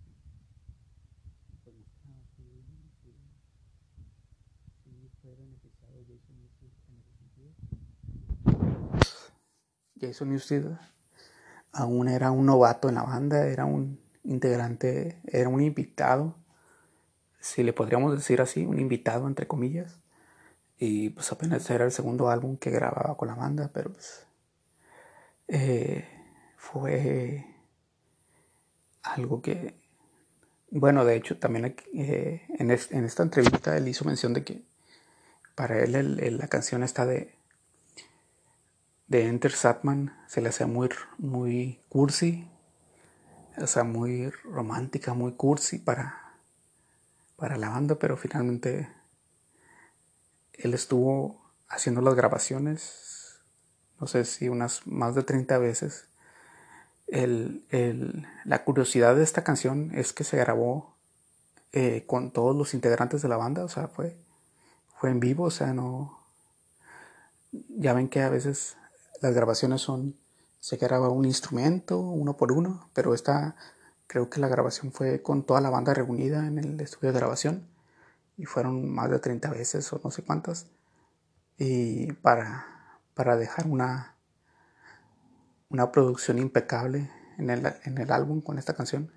Pues 1.64 1.76
mostraba 1.76 2.22
su, 2.36 2.44
su, 3.02 3.14
su 4.84 5.10
fue 5.22 5.34
beneficiado 5.36 5.98
Jason 6.08 6.38
Newsted 6.38 6.70
en 6.90 7.00
ese 7.00 7.18
sentido. 7.18 8.31
Jason 10.02 10.30
Newsted 10.30 10.66
aún 11.72 12.08
era 12.08 12.32
un 12.32 12.46
novato 12.46 12.90
en 12.90 12.96
la 12.96 13.04
banda, 13.04 13.48
era 13.48 13.66
un 13.66 14.00
integrante, 14.24 15.22
era 15.26 15.50
un 15.50 15.62
invitado, 15.62 16.36
si 17.40 17.64
le 17.64 17.74
podríamos 17.74 18.16
decir 18.16 18.42
así, 18.42 18.66
un 18.66 18.80
invitado 18.80 19.28
entre 19.28 19.48
comillas. 19.48 20.00
Y 20.78 21.12
pues 21.12 21.32
apenas 21.32 21.70
era 21.70 21.86
el 21.86 21.92
segundo 21.92 22.30
álbum 22.30 22.58
que 22.58 22.72
grababa 22.72 23.16
con 23.16 23.28
la 23.28 23.36
banda, 23.36 23.70
pero 23.74 23.94
pues 23.94 24.26
eh, 25.48 26.08
fue 26.58 27.46
algo 29.04 29.42
que, 29.42 29.76
bueno, 30.72 31.06
de 31.06 31.16
hecho 31.16 31.38
también 31.38 31.76
eh, 31.94 32.42
en, 32.58 32.72
esta 32.72 33.24
entrevista 33.24 33.78
él 33.78 33.88
hizo 33.88 34.06
mención 34.06 34.34
de 34.34 34.44
que 34.44 34.64
para 35.56 35.84
él 35.84 36.38
la 36.38 36.48
canción 36.48 36.84
está 36.84 37.06
de 37.06 37.36
de 39.12 39.28
Enter 39.28 39.52
Satman 39.52 40.16
se 40.26 40.40
le 40.40 40.48
hacía 40.48 40.68
muy, 40.68 41.82
cursi, 41.90 42.50
o 43.58 43.68
sea, 43.68 43.84
muy 43.84 44.30
romántica, 44.30 45.14
muy 45.14 45.34
cursi 45.34 45.80
para, 45.80 46.38
para 47.36 47.58
la 47.58 47.68
banda, 47.68 47.96
pero 47.96 48.16
finalmente 48.16 48.90
él 50.54 50.74
estuvo 50.74 51.42
haciendo 51.68 52.00
las 52.00 52.16
grabaciones, 52.16 53.42
no 54.00 54.08
sé 54.08 54.24
si 54.24 54.48
unas 54.48 54.88
más 54.88 55.14
de 55.14 55.24
30 55.24 55.58
veces. 55.58 56.08
la 57.10 58.64
curiosidad 58.64 59.18
de 59.18 59.24
esta 59.24 59.44
canción 59.44 59.92
es 59.94 60.14
que 60.14 60.24
se 60.24 60.38
grabó 60.38 60.96
eh, 61.74 62.06
con 62.08 62.32
todos 62.32 62.56
los 62.56 62.74
integrantes 62.74 63.22
de 63.22 63.28
la 63.28 63.36
banda, 63.36 63.66
o 63.66 63.68
sea, 63.68 63.90
fue, 63.90 64.16
fue 64.96 65.10
en 65.10 65.20
vivo, 65.20 65.44
o 65.44 65.52
sea, 65.52 65.74
no... 65.74 66.18
Ya 67.52 67.94
ven 67.94 68.08
que 68.08 68.22
a 68.22 68.30
veces 68.30 68.78
las 69.22 69.34
grabaciones 69.36 69.82
son, 69.82 70.18
se 70.60 70.78
graba 70.78 71.10
un 71.10 71.26
instrumento, 71.26 72.00
uno 72.00 72.36
por 72.36 72.52
uno, 72.52 72.90
pero 72.94 73.14
esta, 73.14 73.56
creo 74.08 74.30
que 74.30 74.40
la 74.40 74.48
grabación 74.48 74.92
fue 74.92 75.22
con 75.22 75.44
toda 75.44 75.62
la 75.62 75.70
banda 75.70 75.94
reunida 75.94 76.48
en 76.48 76.58
el 76.58 76.80
estudio 76.82 77.14
de 77.14 77.20
grabación 77.20 77.68
y 78.36 78.46
fueron 78.46 78.90
más 78.90 79.10
de 79.10 79.20
30 79.20 79.52
veces 79.52 79.94
o 79.94 80.02
no 80.04 80.12
sé 80.12 80.24
cuántas. 80.24 80.68
Y 81.58 82.12
para, 82.14 83.00
para 83.14 83.38
dejar 83.38 83.68
una, 83.68 84.16
una 85.70 85.92
producción 85.92 86.40
impecable 86.40 87.12
en 87.38 87.52
el, 87.52 87.74
en 87.86 87.98
el 88.00 88.12
álbum 88.12 88.42
con 88.42 88.58
esta 88.58 88.74
canción. 88.74 89.12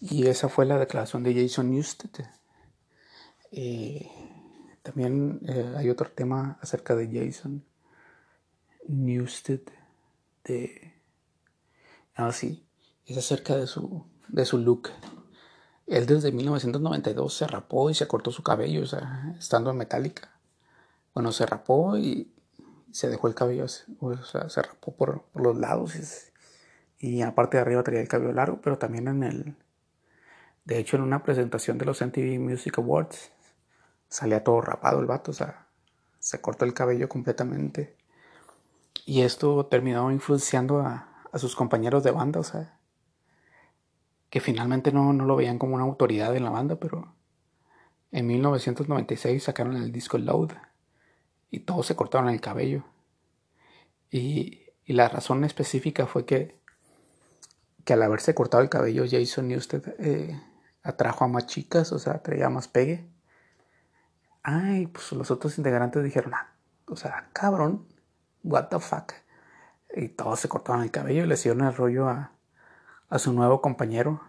Y 0.00 0.28
esa 0.28 0.48
fue 0.48 0.66
la 0.66 0.78
declaración 0.78 1.24
de 1.24 1.34
Jason 1.34 1.70
Newsted. 1.72 2.24
Eh, 3.50 4.08
también 4.82 5.40
eh, 5.48 5.74
hay 5.76 5.90
otro 5.90 6.08
tema 6.10 6.58
acerca 6.60 6.94
de 6.94 7.08
Jason 7.08 7.64
Newsted 8.88 9.60
de... 10.44 10.94
Ah, 12.14 12.30
es 12.30 13.16
acerca 13.18 13.56
de 13.56 13.66
su, 13.66 14.06
de 14.28 14.44
su 14.44 14.58
look. 14.58 14.90
Él 15.86 16.06
desde 16.06 16.32
1992 16.32 17.34
se 17.34 17.46
rapó 17.46 17.90
y 17.90 17.94
se 17.94 18.08
cortó 18.08 18.30
su 18.30 18.42
cabello, 18.42 18.82
o 18.82 18.86
sea, 18.86 19.34
estando 19.38 19.70
en 19.70 19.76
Metallica. 19.76 20.30
Bueno, 21.14 21.30
se 21.32 21.46
rapó 21.46 21.96
y 21.96 22.32
se 22.90 23.08
dejó 23.08 23.28
el 23.28 23.34
cabello, 23.34 23.66
o 24.00 24.16
sea, 24.24 24.48
se 24.48 24.62
rapó 24.62 24.96
por, 24.96 25.24
los 25.34 25.56
lados 25.56 25.94
y, 26.98 27.06
y, 27.06 27.20
en 27.20 27.26
la 27.26 27.34
parte 27.34 27.56
de 27.56 27.60
arriba 27.60 27.82
tenía 27.82 28.00
el 28.00 28.08
cabello 28.08 28.32
largo, 28.32 28.60
pero 28.60 28.78
también 28.78 29.08
en 29.08 29.22
el... 29.22 29.56
De 30.64 30.78
hecho, 30.78 30.96
en 30.96 31.02
una 31.02 31.22
presentación 31.22 31.78
de 31.78 31.84
los 31.84 32.00
MTV 32.00 32.40
Music 32.40 32.78
Awards 32.78 33.30
salía 34.08 34.42
todo 34.42 34.60
rapado 34.60 34.98
el 34.98 35.06
vato, 35.06 35.30
o 35.30 35.34
sea, 35.34 35.68
se 36.18 36.40
cortó 36.40 36.64
el 36.64 36.74
cabello 36.74 37.08
completamente 37.08 37.95
y 39.06 39.22
esto 39.22 39.66
terminó 39.66 40.10
influenciando 40.10 40.80
a, 40.80 41.12
sus 41.34 41.54
compañeros 41.54 42.02
de 42.02 42.10
banda, 42.10 42.40
o 42.40 42.44
sea, 42.44 42.78
que 44.30 44.40
finalmente 44.40 44.90
no, 44.90 45.12
lo 45.12 45.36
veían 45.36 45.58
como 45.58 45.74
una 45.74 45.84
autoridad 45.84 46.34
en 46.34 46.44
la 46.44 46.50
banda, 46.50 46.76
pero 46.76 47.14
en 48.10 48.26
1996 48.26 49.44
sacaron 49.44 49.76
el 49.76 49.92
disco 49.92 50.16
Load 50.16 50.52
y 51.50 51.60
todos 51.60 51.86
se 51.86 51.94
cortaron 51.94 52.30
el 52.30 52.40
cabello. 52.40 52.84
Y, 54.10 54.62
la 54.86 55.08
razón 55.08 55.44
específica 55.44 56.06
fue 56.06 56.24
que, 56.24 56.58
que 57.84 57.92
al 57.92 58.02
haberse 58.02 58.34
cortado 58.34 58.62
el 58.62 58.70
cabello 58.70 59.04
Jason 59.08 59.48
Newsted 59.48 59.82
eh, 59.98 60.40
atrajo 60.82 61.24
a 61.24 61.28
más 61.28 61.46
chicas, 61.46 61.92
o 61.92 61.98
sea, 61.98 62.22
traía 62.22 62.48
más 62.48 62.66
pegue. 62.66 63.06
Ay, 64.42 64.86
pues 64.86 65.12
los 65.12 65.30
otros 65.30 65.58
integrantes 65.58 66.02
dijeron, 66.02 66.32
ah, 66.34 66.54
o 66.86 66.96
sea, 66.96 67.28
cabrón, 67.32 67.84
what 68.46 68.68
the 68.68 68.78
fuck. 68.78 69.12
Y 69.94 70.08
todos 70.08 70.40
se 70.40 70.48
cortaron 70.48 70.82
el 70.82 70.90
cabello 70.90 71.24
y 71.24 71.26
le 71.26 71.34
hicieron 71.34 71.66
el 71.66 71.74
rollo 71.74 72.08
a, 72.08 72.32
su 73.18 73.32
nuevo 73.32 73.60
compañero. 73.60 74.22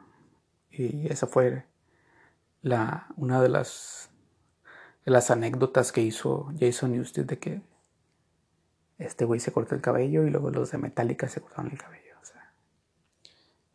Y 0.71 1.11
esa 1.11 1.27
fue 1.27 1.65
la, 2.61 3.07
una 3.15 3.41
de 3.41 3.49
las, 3.49 4.09
de 5.05 5.11
las 5.11 5.31
anécdotas 5.31 5.91
que 5.91 6.01
hizo 6.01 6.51
Jason 6.59 6.91
Newsted 6.91 7.25
de 7.25 7.39
que 7.39 7.61
este 8.97 9.25
güey 9.25 9.39
se 9.39 9.51
cortó 9.51 9.75
el 9.75 9.81
cabello 9.81 10.23
y 10.23 10.29
luego 10.29 10.49
los 10.49 10.71
de 10.71 10.77
Metallica 10.77 11.27
se 11.27 11.41
cortaron 11.41 11.71
el 11.71 11.77
cabello. 11.77 12.15
O 12.21 12.25
sea, 12.25 12.53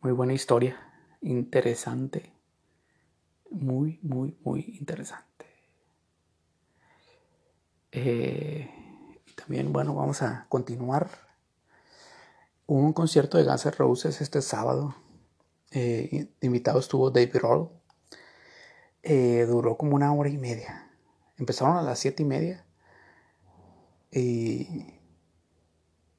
muy 0.01 0.11
buena 0.11 0.33
historia, 0.33 0.77
interesante, 1.21 2.33
muy, 3.49 3.99
muy, 4.01 4.37
muy 4.43 4.75
interesante. 4.79 5.45
Eh, 7.91 8.82
también, 9.43 9.73
bueno, 9.73 9.93
vamos 9.93 10.21
a 10.21 10.45
continuar. 10.47 11.09
Un 12.65 12.93
concierto 12.93 13.37
de 13.37 13.43
Guns 13.43 13.65
N' 13.65 13.71
Roses 13.73 14.21
este 14.21 14.41
sábado. 14.41 14.95
Eh, 15.71 16.29
invitado 16.39 16.79
estuvo 16.79 17.11
David 17.11 17.35
Roll. 17.41 17.69
Eh, 19.01 19.45
duró 19.45 19.75
como 19.75 19.95
una 19.95 20.13
hora 20.13 20.29
y 20.29 20.37
media. 20.37 20.89
Empezaron 21.37 21.75
a 21.75 21.81
las 21.81 21.99
siete 21.99 22.23
y 22.23 22.25
media. 22.25 22.65
Y 24.11 24.93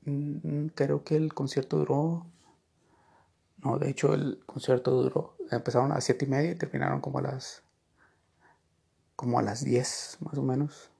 mm, 0.04 0.66
creo 0.74 1.02
que 1.02 1.16
el 1.16 1.32
concierto 1.32 1.78
duró. 1.78 2.26
No, 3.56 3.78
de 3.78 3.88
hecho 3.88 4.12
el 4.12 4.44
concierto 4.44 4.90
duró. 4.90 5.38
Empezaron 5.50 5.92
a 5.92 5.94
las 5.94 6.04
siete 6.04 6.26
y 6.26 6.28
media 6.28 6.50
y 6.50 6.56
terminaron 6.56 7.00
como 7.00 7.20
a 7.20 7.22
las. 7.22 7.62
como 9.16 9.38
a 9.38 9.42
las 9.42 9.64
diez, 9.64 10.18
más 10.20 10.36
o 10.36 10.42
menos. 10.42 10.93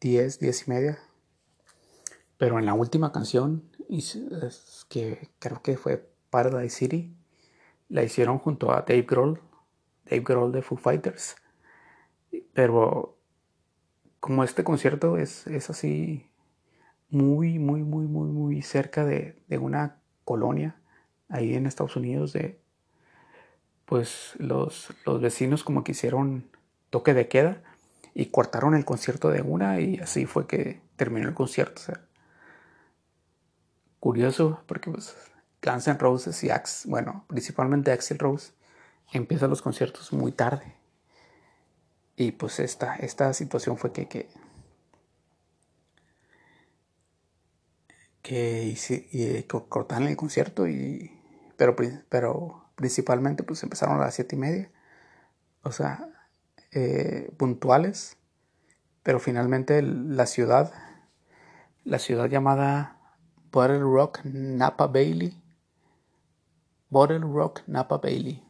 10, 0.00 0.38
10 0.38 0.66
y 0.66 0.70
media. 0.70 0.98
Pero 2.36 2.58
en 2.58 2.66
la 2.66 2.74
última 2.74 3.12
canción, 3.12 3.64
que 4.88 5.28
creo 5.38 5.62
que 5.62 5.76
fue 5.76 6.08
Paradise 6.30 6.76
City, 6.76 7.16
la 7.88 8.02
hicieron 8.02 8.38
junto 8.38 8.70
a 8.72 8.82
Dave 8.82 9.02
Grohl, 9.02 9.40
Dave 10.04 10.22
Grohl 10.22 10.52
de 10.52 10.62
Foo 10.62 10.76
Fighters. 10.76 11.36
Pero 12.52 13.16
como 14.20 14.44
este 14.44 14.64
concierto 14.64 15.16
es, 15.16 15.46
es 15.46 15.70
así 15.70 16.28
muy, 17.10 17.58
muy, 17.58 17.82
muy, 17.82 18.06
muy, 18.06 18.28
muy 18.28 18.62
cerca 18.62 19.04
de, 19.04 19.42
de, 19.48 19.58
una 19.58 20.00
colonia 20.24 20.76
ahí 21.28 21.54
en 21.54 21.66
Estados 21.66 21.96
Unidos, 21.96 22.32
de 22.32 22.60
pues 23.86 24.34
los, 24.38 24.92
los 25.06 25.20
vecinos 25.20 25.64
como 25.64 25.82
que 25.82 25.92
hicieron 25.92 26.50
toque 26.90 27.14
de 27.14 27.28
queda 27.28 27.62
y 28.18 28.26
cortaron 28.26 28.74
el 28.74 28.84
concierto 28.84 29.30
de 29.30 29.42
una 29.42 29.78
y 29.78 29.98
así 29.98 30.26
fue 30.26 30.48
que 30.48 30.80
terminó 30.96 31.28
el 31.28 31.34
concierto. 31.34 31.82
Curioso 34.00 34.64
porque 34.66 34.90
pues 34.90 35.14
Guns 35.62 35.86
N' 35.86 35.98
Roses 35.98 36.42
y 36.42 36.50
Axe, 36.50 36.88
bueno, 36.88 37.24
principalmente 37.28 37.92
Axel 37.92 38.18
Rose 38.18 38.54
empiezan 39.12 39.50
los 39.50 39.62
conciertos 39.62 40.12
muy 40.12 40.32
tarde. 40.32 40.74
Y 42.16 42.32
pues 42.32 42.58
esta, 42.58 42.96
esta 42.96 43.32
situación 43.34 43.78
fue 43.78 43.92
que, 43.92 44.08
que, 44.08 44.28
que 48.22 49.46
cortaron 49.46 50.08
el 50.08 50.16
concierto 50.16 50.66
y 50.66 51.12
pero, 51.56 51.76
pero 52.08 52.64
principalmente 52.74 53.44
pues 53.44 53.62
empezaron 53.62 54.00
a 54.00 54.06
las 54.06 54.14
siete 54.16 54.34
y 54.34 54.40
media. 54.40 54.70
O 55.62 55.70
sea, 55.70 56.17
eh, 56.72 57.32
puntuales, 57.36 58.16
pero 59.02 59.20
finalmente 59.20 59.80
la 59.82 60.26
ciudad, 60.26 60.72
la 61.84 61.98
ciudad 61.98 62.26
llamada 62.26 62.98
Bottle 63.50 63.80
Rock 63.80 64.20
Napa 64.24 64.86
Bailey, 64.86 65.40
Bottle 66.90 67.20
Rock 67.20 67.62
Napa 67.66 67.96
Bailey. 67.98 68.44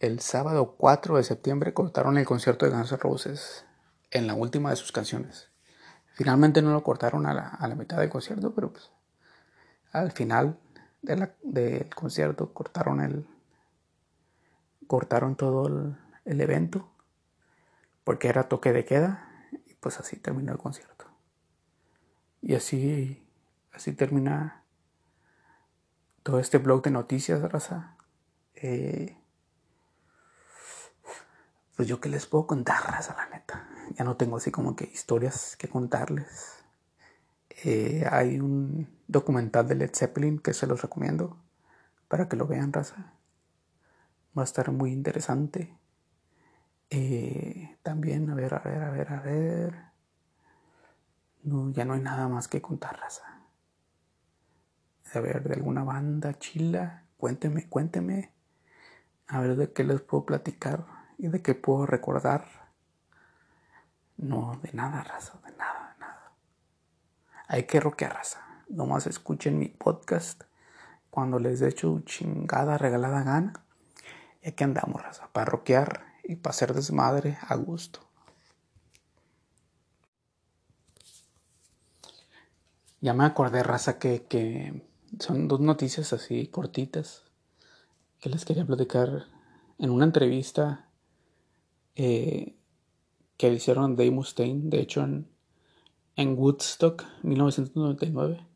El 0.00 0.20
sábado 0.20 0.76
4 0.76 1.18
de 1.18 1.22
septiembre 1.22 1.74
cortaron 1.74 2.18
el 2.18 2.24
concierto 2.24 2.64
de 2.64 2.72
Guns 2.72 2.90
N' 2.90 2.98
Roses 2.98 3.64
en 4.10 4.26
la 4.26 4.34
última 4.34 4.70
de 4.70 4.76
sus 4.76 4.92
canciones. 4.92 5.50
Finalmente 6.14 6.62
no 6.62 6.72
lo 6.72 6.82
cortaron 6.82 7.26
a 7.26 7.34
la, 7.34 7.74
mitad 7.76 7.98
del 7.98 8.10
concierto, 8.10 8.54
pero 8.54 8.72
pues 8.72 8.90
al 9.92 10.10
final 10.12 10.58
del 11.02 11.88
concierto 11.94 12.52
cortaron 12.52 13.00
el 13.00 13.26
cortaron 14.86 15.36
todo 15.36 15.68
el, 15.68 15.96
el 16.30 16.40
evento 16.40 16.88
porque 18.04 18.28
era 18.28 18.48
toque 18.48 18.72
de 18.72 18.84
queda 18.84 19.28
y 19.66 19.74
pues 19.74 19.98
así 19.98 20.16
terminó 20.16 20.52
el 20.52 20.58
concierto. 20.58 21.06
Y 22.40 22.54
así, 22.54 23.26
así 23.72 23.92
termina 23.92 24.64
todo 26.22 26.38
este 26.38 26.58
blog 26.58 26.82
de 26.82 26.90
noticias, 26.90 27.40
raza. 27.40 27.96
Eh, 28.54 29.16
pues 31.76 31.88
yo 31.88 32.00
qué 32.00 32.08
les 32.08 32.26
puedo 32.26 32.46
contar, 32.46 32.82
raza, 32.82 33.14
la 33.16 33.28
neta. 33.28 33.68
Ya 33.94 34.04
no 34.04 34.16
tengo 34.16 34.36
así 34.36 34.50
como 34.50 34.76
que 34.76 34.84
historias 34.84 35.56
que 35.56 35.68
contarles. 35.68 36.64
Eh, 37.64 38.06
hay 38.10 38.38
un 38.38 38.88
documental 39.06 39.68
de 39.68 39.74
Led 39.74 39.94
Zeppelin 39.94 40.38
que 40.38 40.54
se 40.54 40.66
los 40.66 40.80
recomiendo 40.82 41.36
para 42.08 42.28
que 42.28 42.36
lo 42.36 42.46
vean, 42.46 42.72
raza. 42.72 43.14
Va 44.36 44.42
a 44.42 44.44
estar 44.44 44.70
muy 44.72 44.92
interesante. 44.92 45.76
Eh, 46.90 47.78
también, 47.82 48.28
a 48.30 48.34
ver, 48.34 48.52
a 48.54 48.58
ver, 48.58 48.82
a 48.82 48.90
ver, 48.90 49.12
a 49.12 49.20
ver. 49.20 49.74
No, 51.44 51.70
ya 51.70 51.84
no 51.84 51.94
hay 51.94 52.00
nada 52.00 52.28
más 52.28 52.48
que 52.48 52.60
contar, 52.60 52.98
raza. 52.98 53.40
A 55.14 55.20
ver, 55.20 55.42
de 55.44 55.54
alguna 55.54 55.84
banda 55.84 56.38
chila. 56.38 57.04
Cuénteme, 57.16 57.68
cuénteme. 57.68 58.32
A 59.28 59.40
ver 59.40 59.56
de 59.56 59.72
qué 59.72 59.84
les 59.84 60.00
puedo 60.00 60.26
platicar 60.26 60.84
y 61.16 61.28
de 61.28 61.40
qué 61.42 61.54
puedo 61.54 61.86
recordar. 61.86 62.46
No, 64.16 64.58
de 64.62 64.72
nada, 64.72 65.02
raza, 65.04 65.38
de 65.46 65.56
nada, 65.56 65.92
de 65.94 66.00
nada. 66.00 66.32
Hay 67.46 67.64
que 67.64 67.80
roquear, 67.80 68.14
raza. 68.14 68.40
Nomás 68.68 69.06
escuchen 69.06 69.58
mi 69.58 69.68
podcast 69.68 70.42
cuando 71.10 71.38
les 71.38 71.60
dé 71.60 71.70
su 71.70 72.00
chingada 72.00 72.78
regalada 72.78 73.22
gana. 73.22 73.52
Y 74.42 74.48
aquí 74.48 74.64
andamos, 74.64 75.02
raza, 75.02 75.28
para 75.32 75.46
roquear 75.46 76.09
y 76.30 76.36
para 76.36 76.52
hacer 76.52 76.74
desmadre 76.74 77.38
a 77.42 77.56
gusto. 77.56 77.98
Ya 83.00 83.14
me 83.14 83.24
acordé, 83.24 83.64
raza, 83.64 83.98
que, 83.98 84.26
que 84.26 84.86
son 85.18 85.48
dos 85.48 85.58
noticias 85.58 86.12
así 86.12 86.46
cortitas 86.46 87.24
que 88.20 88.28
les 88.28 88.44
quería 88.44 88.64
platicar 88.64 89.26
en 89.78 89.90
una 89.90 90.04
entrevista 90.04 90.88
eh, 91.96 92.54
que 93.36 93.52
hicieron 93.52 93.96
Dave 93.96 94.12
Mustaine, 94.12 94.70
de 94.70 94.80
hecho 94.80 95.02
en, 95.02 95.26
en 96.14 96.38
Woodstock 96.38 97.04
1999, 97.22 98.46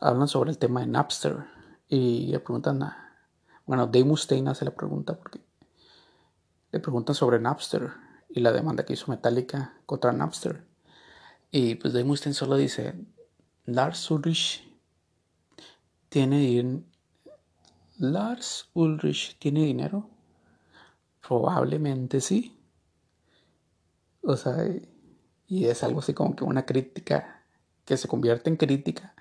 hablan 0.00 0.26
sobre 0.26 0.50
el 0.50 0.58
tema 0.58 0.80
de 0.80 0.88
Napster 0.88 1.44
y 1.88 2.26
le 2.28 2.40
preguntan 2.40 2.82
a, 2.82 3.18
bueno, 3.66 3.86
Dave 3.86 4.04
Mustaine 4.04 4.50
hace 4.50 4.64
la 4.64 4.74
pregunta 4.74 5.16
porque 5.16 5.40
le 6.72 6.80
preguntan 6.80 7.14
sobre 7.14 7.40
Napster 7.40 7.90
y 8.28 8.40
la 8.40 8.52
demanda 8.52 8.84
que 8.84 8.92
hizo 8.92 9.10
Metallica 9.10 9.74
contra 9.86 10.12
Napster. 10.12 10.64
Y 11.50 11.74
pues 11.76 11.92
Dave 11.92 12.04
Mustaine 12.04 12.34
solo 12.34 12.56
dice, 12.56 12.94
Lars 13.66 14.10
Ulrich 14.10 14.68
tiene 16.08 16.82
Lars 17.98 18.70
Ulrich 18.74 19.36
tiene 19.38 19.64
dinero. 19.64 20.08
Probablemente 21.26 22.20
sí. 22.20 22.56
O 24.22 24.36
sea, 24.36 24.56
y 25.46 25.66
es 25.66 25.82
algo 25.82 26.00
así 26.00 26.14
como 26.14 26.36
que 26.36 26.44
una 26.44 26.64
crítica 26.64 27.44
que 27.84 27.96
se 27.96 28.08
convierte 28.08 28.48
en 28.50 28.56
crítica 28.56 29.14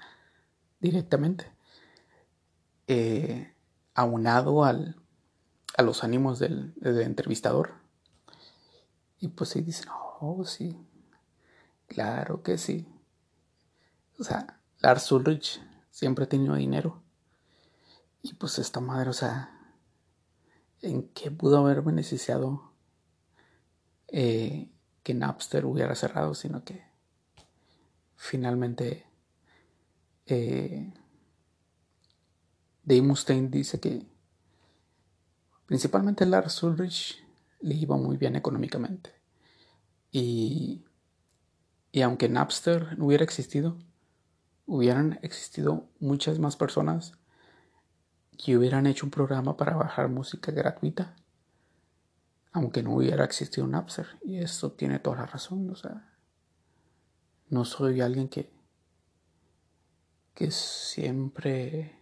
directamente. 0.79 1.51
Eh, 2.87 3.53
aunado 3.93 4.63
al, 4.63 4.95
a 5.79 5.81
los 5.81 6.03
ánimos 6.03 6.39
del, 6.39 6.73
entrevistador. 6.81 7.75
Y 9.17 9.29
pues 9.29 9.51
sí 9.51 9.61
dicen, 9.61 9.87
oh, 10.19 10.43
sí, 10.43 10.77
claro 11.87 12.43
que 12.43 12.57
sí. 12.57 12.85
O 14.19 14.25
sea, 14.25 14.59
Lars 14.79 15.09
Ulrich 15.13 15.61
siempre 15.89 16.25
ha 16.25 16.29
tenido 16.29 16.55
dinero. 16.55 17.01
Y 18.21 18.33
pues 18.33 18.59
esta 18.59 18.81
madre, 18.81 19.09
o 19.09 19.13
sea, 19.13 19.57
¿en 20.81 21.07
qué 21.13 21.31
pudo 21.31 21.59
haber 21.59 21.81
beneficiado 21.81 22.73
eh, 24.09 24.69
que 25.01 25.13
Napster 25.13 25.63
hubiera 25.63 25.95
cerrado? 25.95 26.33
Sino 26.33 26.65
que 26.65 26.83
finalmente 28.17 29.05
eh, 30.25 30.91
Dave 32.83 33.01
Mustaine 33.01 33.47
dice 33.47 33.79
que 33.79 34.18
principalmente 35.69 36.25
Lars 36.25 36.63
Ulrich 36.63 37.23
le 37.59 37.75
iba 37.75 37.95
muy 37.95 38.17
bien 38.17 38.35
económicamente. 38.35 39.13
Y, 40.11 40.83
y 41.91 42.01
aunque 42.01 42.27
Napster 42.27 42.97
no 42.97 43.05
hubiera 43.05 43.23
existido, 43.23 43.77
hubieran 44.65 45.19
existido 45.21 45.87
muchas 45.99 46.39
más 46.39 46.55
personas 46.55 47.13
que 48.35 48.57
hubieran 48.57 48.87
hecho 48.87 49.05
un 49.05 49.11
programa 49.11 49.57
para 49.57 49.75
bajar 49.75 50.09
música 50.09 50.51
gratuita, 50.51 51.15
aunque 52.51 52.81
no 52.81 52.95
hubiera 52.95 53.23
existido 53.23 53.67
Napster. 53.67 54.07
Y 54.23 54.39
eso 54.39 54.71
tiene 54.71 54.97
toda 54.97 55.17
la 55.17 55.25
razón. 55.27 55.69
O 55.69 55.75
sea, 55.75 56.17
no 57.49 57.63
soy 57.63 58.01
alguien 58.01 58.27
que, 58.27 58.51
que 60.33 60.49
siempre 60.49 61.98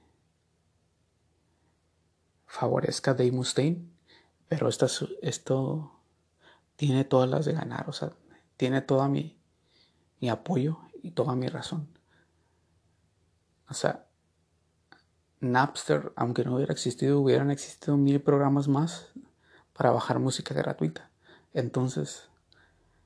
favorezca 2.57 3.11
a 3.11 3.13
Dave 3.13 3.31
Mustaine, 3.31 3.87
pero 4.47 4.67
esto, 4.69 6.01
tiene 6.75 7.03
todas 7.03 7.29
las 7.29 7.45
de 7.45 7.53
ganar. 7.53 7.89
O 7.89 7.93
sea, 7.93 8.13
tiene 8.55 8.81
toda 8.81 9.07
mi, 9.07 9.37
mi 10.19 10.29
apoyo 10.29 10.79
y 11.03 11.11
toda 11.11 11.35
mi 11.35 11.47
razón. 11.47 11.87
O 13.69 13.73
sea, 13.73 14.07
Napster, 15.39 16.13
aunque 16.15 16.43
no 16.43 16.55
hubiera 16.55 16.73
existido, 16.73 17.19
hubieran 17.19 17.51
existido 17.51 17.95
mil 17.95 18.21
programas 18.21 18.67
más 18.67 19.11
para 19.73 19.91
bajar 19.91 20.19
música 20.19 20.55
gratuita. 20.55 21.11
Entonces, 21.53 22.29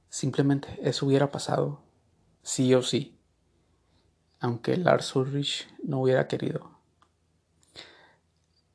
simplemente 0.10 0.80
eso 0.82 1.06
hubiera 1.06 1.32
pasado, 1.32 1.82
sí 2.42 2.74
o 2.74 2.82
sí, 2.84 3.18
aunque 4.40 4.78
Lars 4.78 5.16
Ulrich 5.16 5.68
no 5.84 6.02
hubiera 6.02 6.28
querido. 6.28 6.71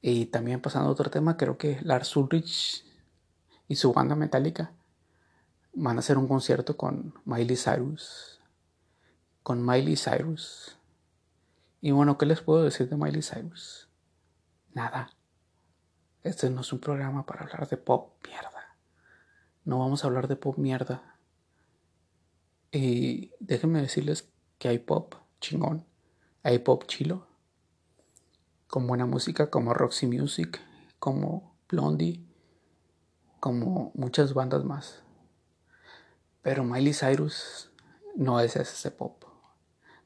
Y 0.08 0.26
también 0.26 0.60
pasando 0.60 0.88
a 0.88 0.92
otro 0.92 1.10
tema, 1.10 1.36
creo 1.36 1.58
que 1.58 1.80
Lars 1.82 2.14
Ulrich 2.14 2.84
y 3.66 3.74
su 3.74 3.92
banda 3.92 4.14
metálica 4.14 4.70
van 5.72 5.96
a 5.96 5.98
hacer 5.98 6.16
un 6.16 6.28
concierto 6.28 6.76
con 6.76 7.12
Miley 7.24 7.56
Cyrus. 7.56 8.40
Con 9.42 9.66
Miley 9.66 9.96
Cyrus. 9.96 10.78
Y 11.80 11.90
bueno, 11.90 12.18
¿qué 12.18 12.26
les 12.26 12.40
puedo 12.40 12.62
decir 12.62 12.88
de 12.88 12.96
Miley 12.96 13.20
Cyrus? 13.20 13.88
Nada. 14.74 15.10
Este 16.22 16.50
no 16.50 16.60
es 16.60 16.72
un 16.72 16.78
programa 16.78 17.26
para 17.26 17.42
hablar 17.42 17.68
de 17.68 17.76
pop 17.76 18.12
mierda. 18.28 18.76
No 19.64 19.80
vamos 19.80 20.04
a 20.04 20.06
hablar 20.06 20.28
de 20.28 20.36
pop 20.36 20.56
mierda. 20.56 21.16
Y 22.70 23.32
déjenme 23.40 23.80
decirles 23.80 24.28
que 24.58 24.68
hay 24.68 24.78
pop 24.78 25.16
chingón. 25.40 25.84
Hay 26.44 26.60
pop 26.60 26.84
chilo. 26.86 27.26
Con 28.68 28.86
buena 28.86 29.06
música 29.06 29.48
como 29.48 29.74
Roxy 29.74 30.06
Music, 30.06 30.60
como 30.98 31.54
Blondie, 31.68 32.24
como 33.38 33.92
muchas 33.94 34.34
bandas 34.34 34.64
más. 34.64 35.02
Pero 36.42 36.64
Miley 36.64 36.92
Cyrus 36.92 37.70
no 38.16 38.40
es 38.40 38.56
ese 38.56 38.90
pop. 38.90 39.24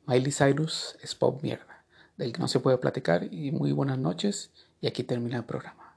Miley 0.07 0.33
Cyrus 0.33 0.97
es 1.01 1.15
pop 1.15 1.43
mierda, 1.43 1.85
del 2.17 2.33
que 2.33 2.41
no 2.41 2.49
se 2.49 2.61
puede 2.61 2.77
platicar 2.79 3.33
y 3.33 3.51
muy 3.51 3.73
buenas 3.73 3.99
noches 3.99 4.51
y 4.81 4.87
aquí 4.87 5.05
termina 5.05 5.39
el 5.39 5.45
programa. 5.45 5.90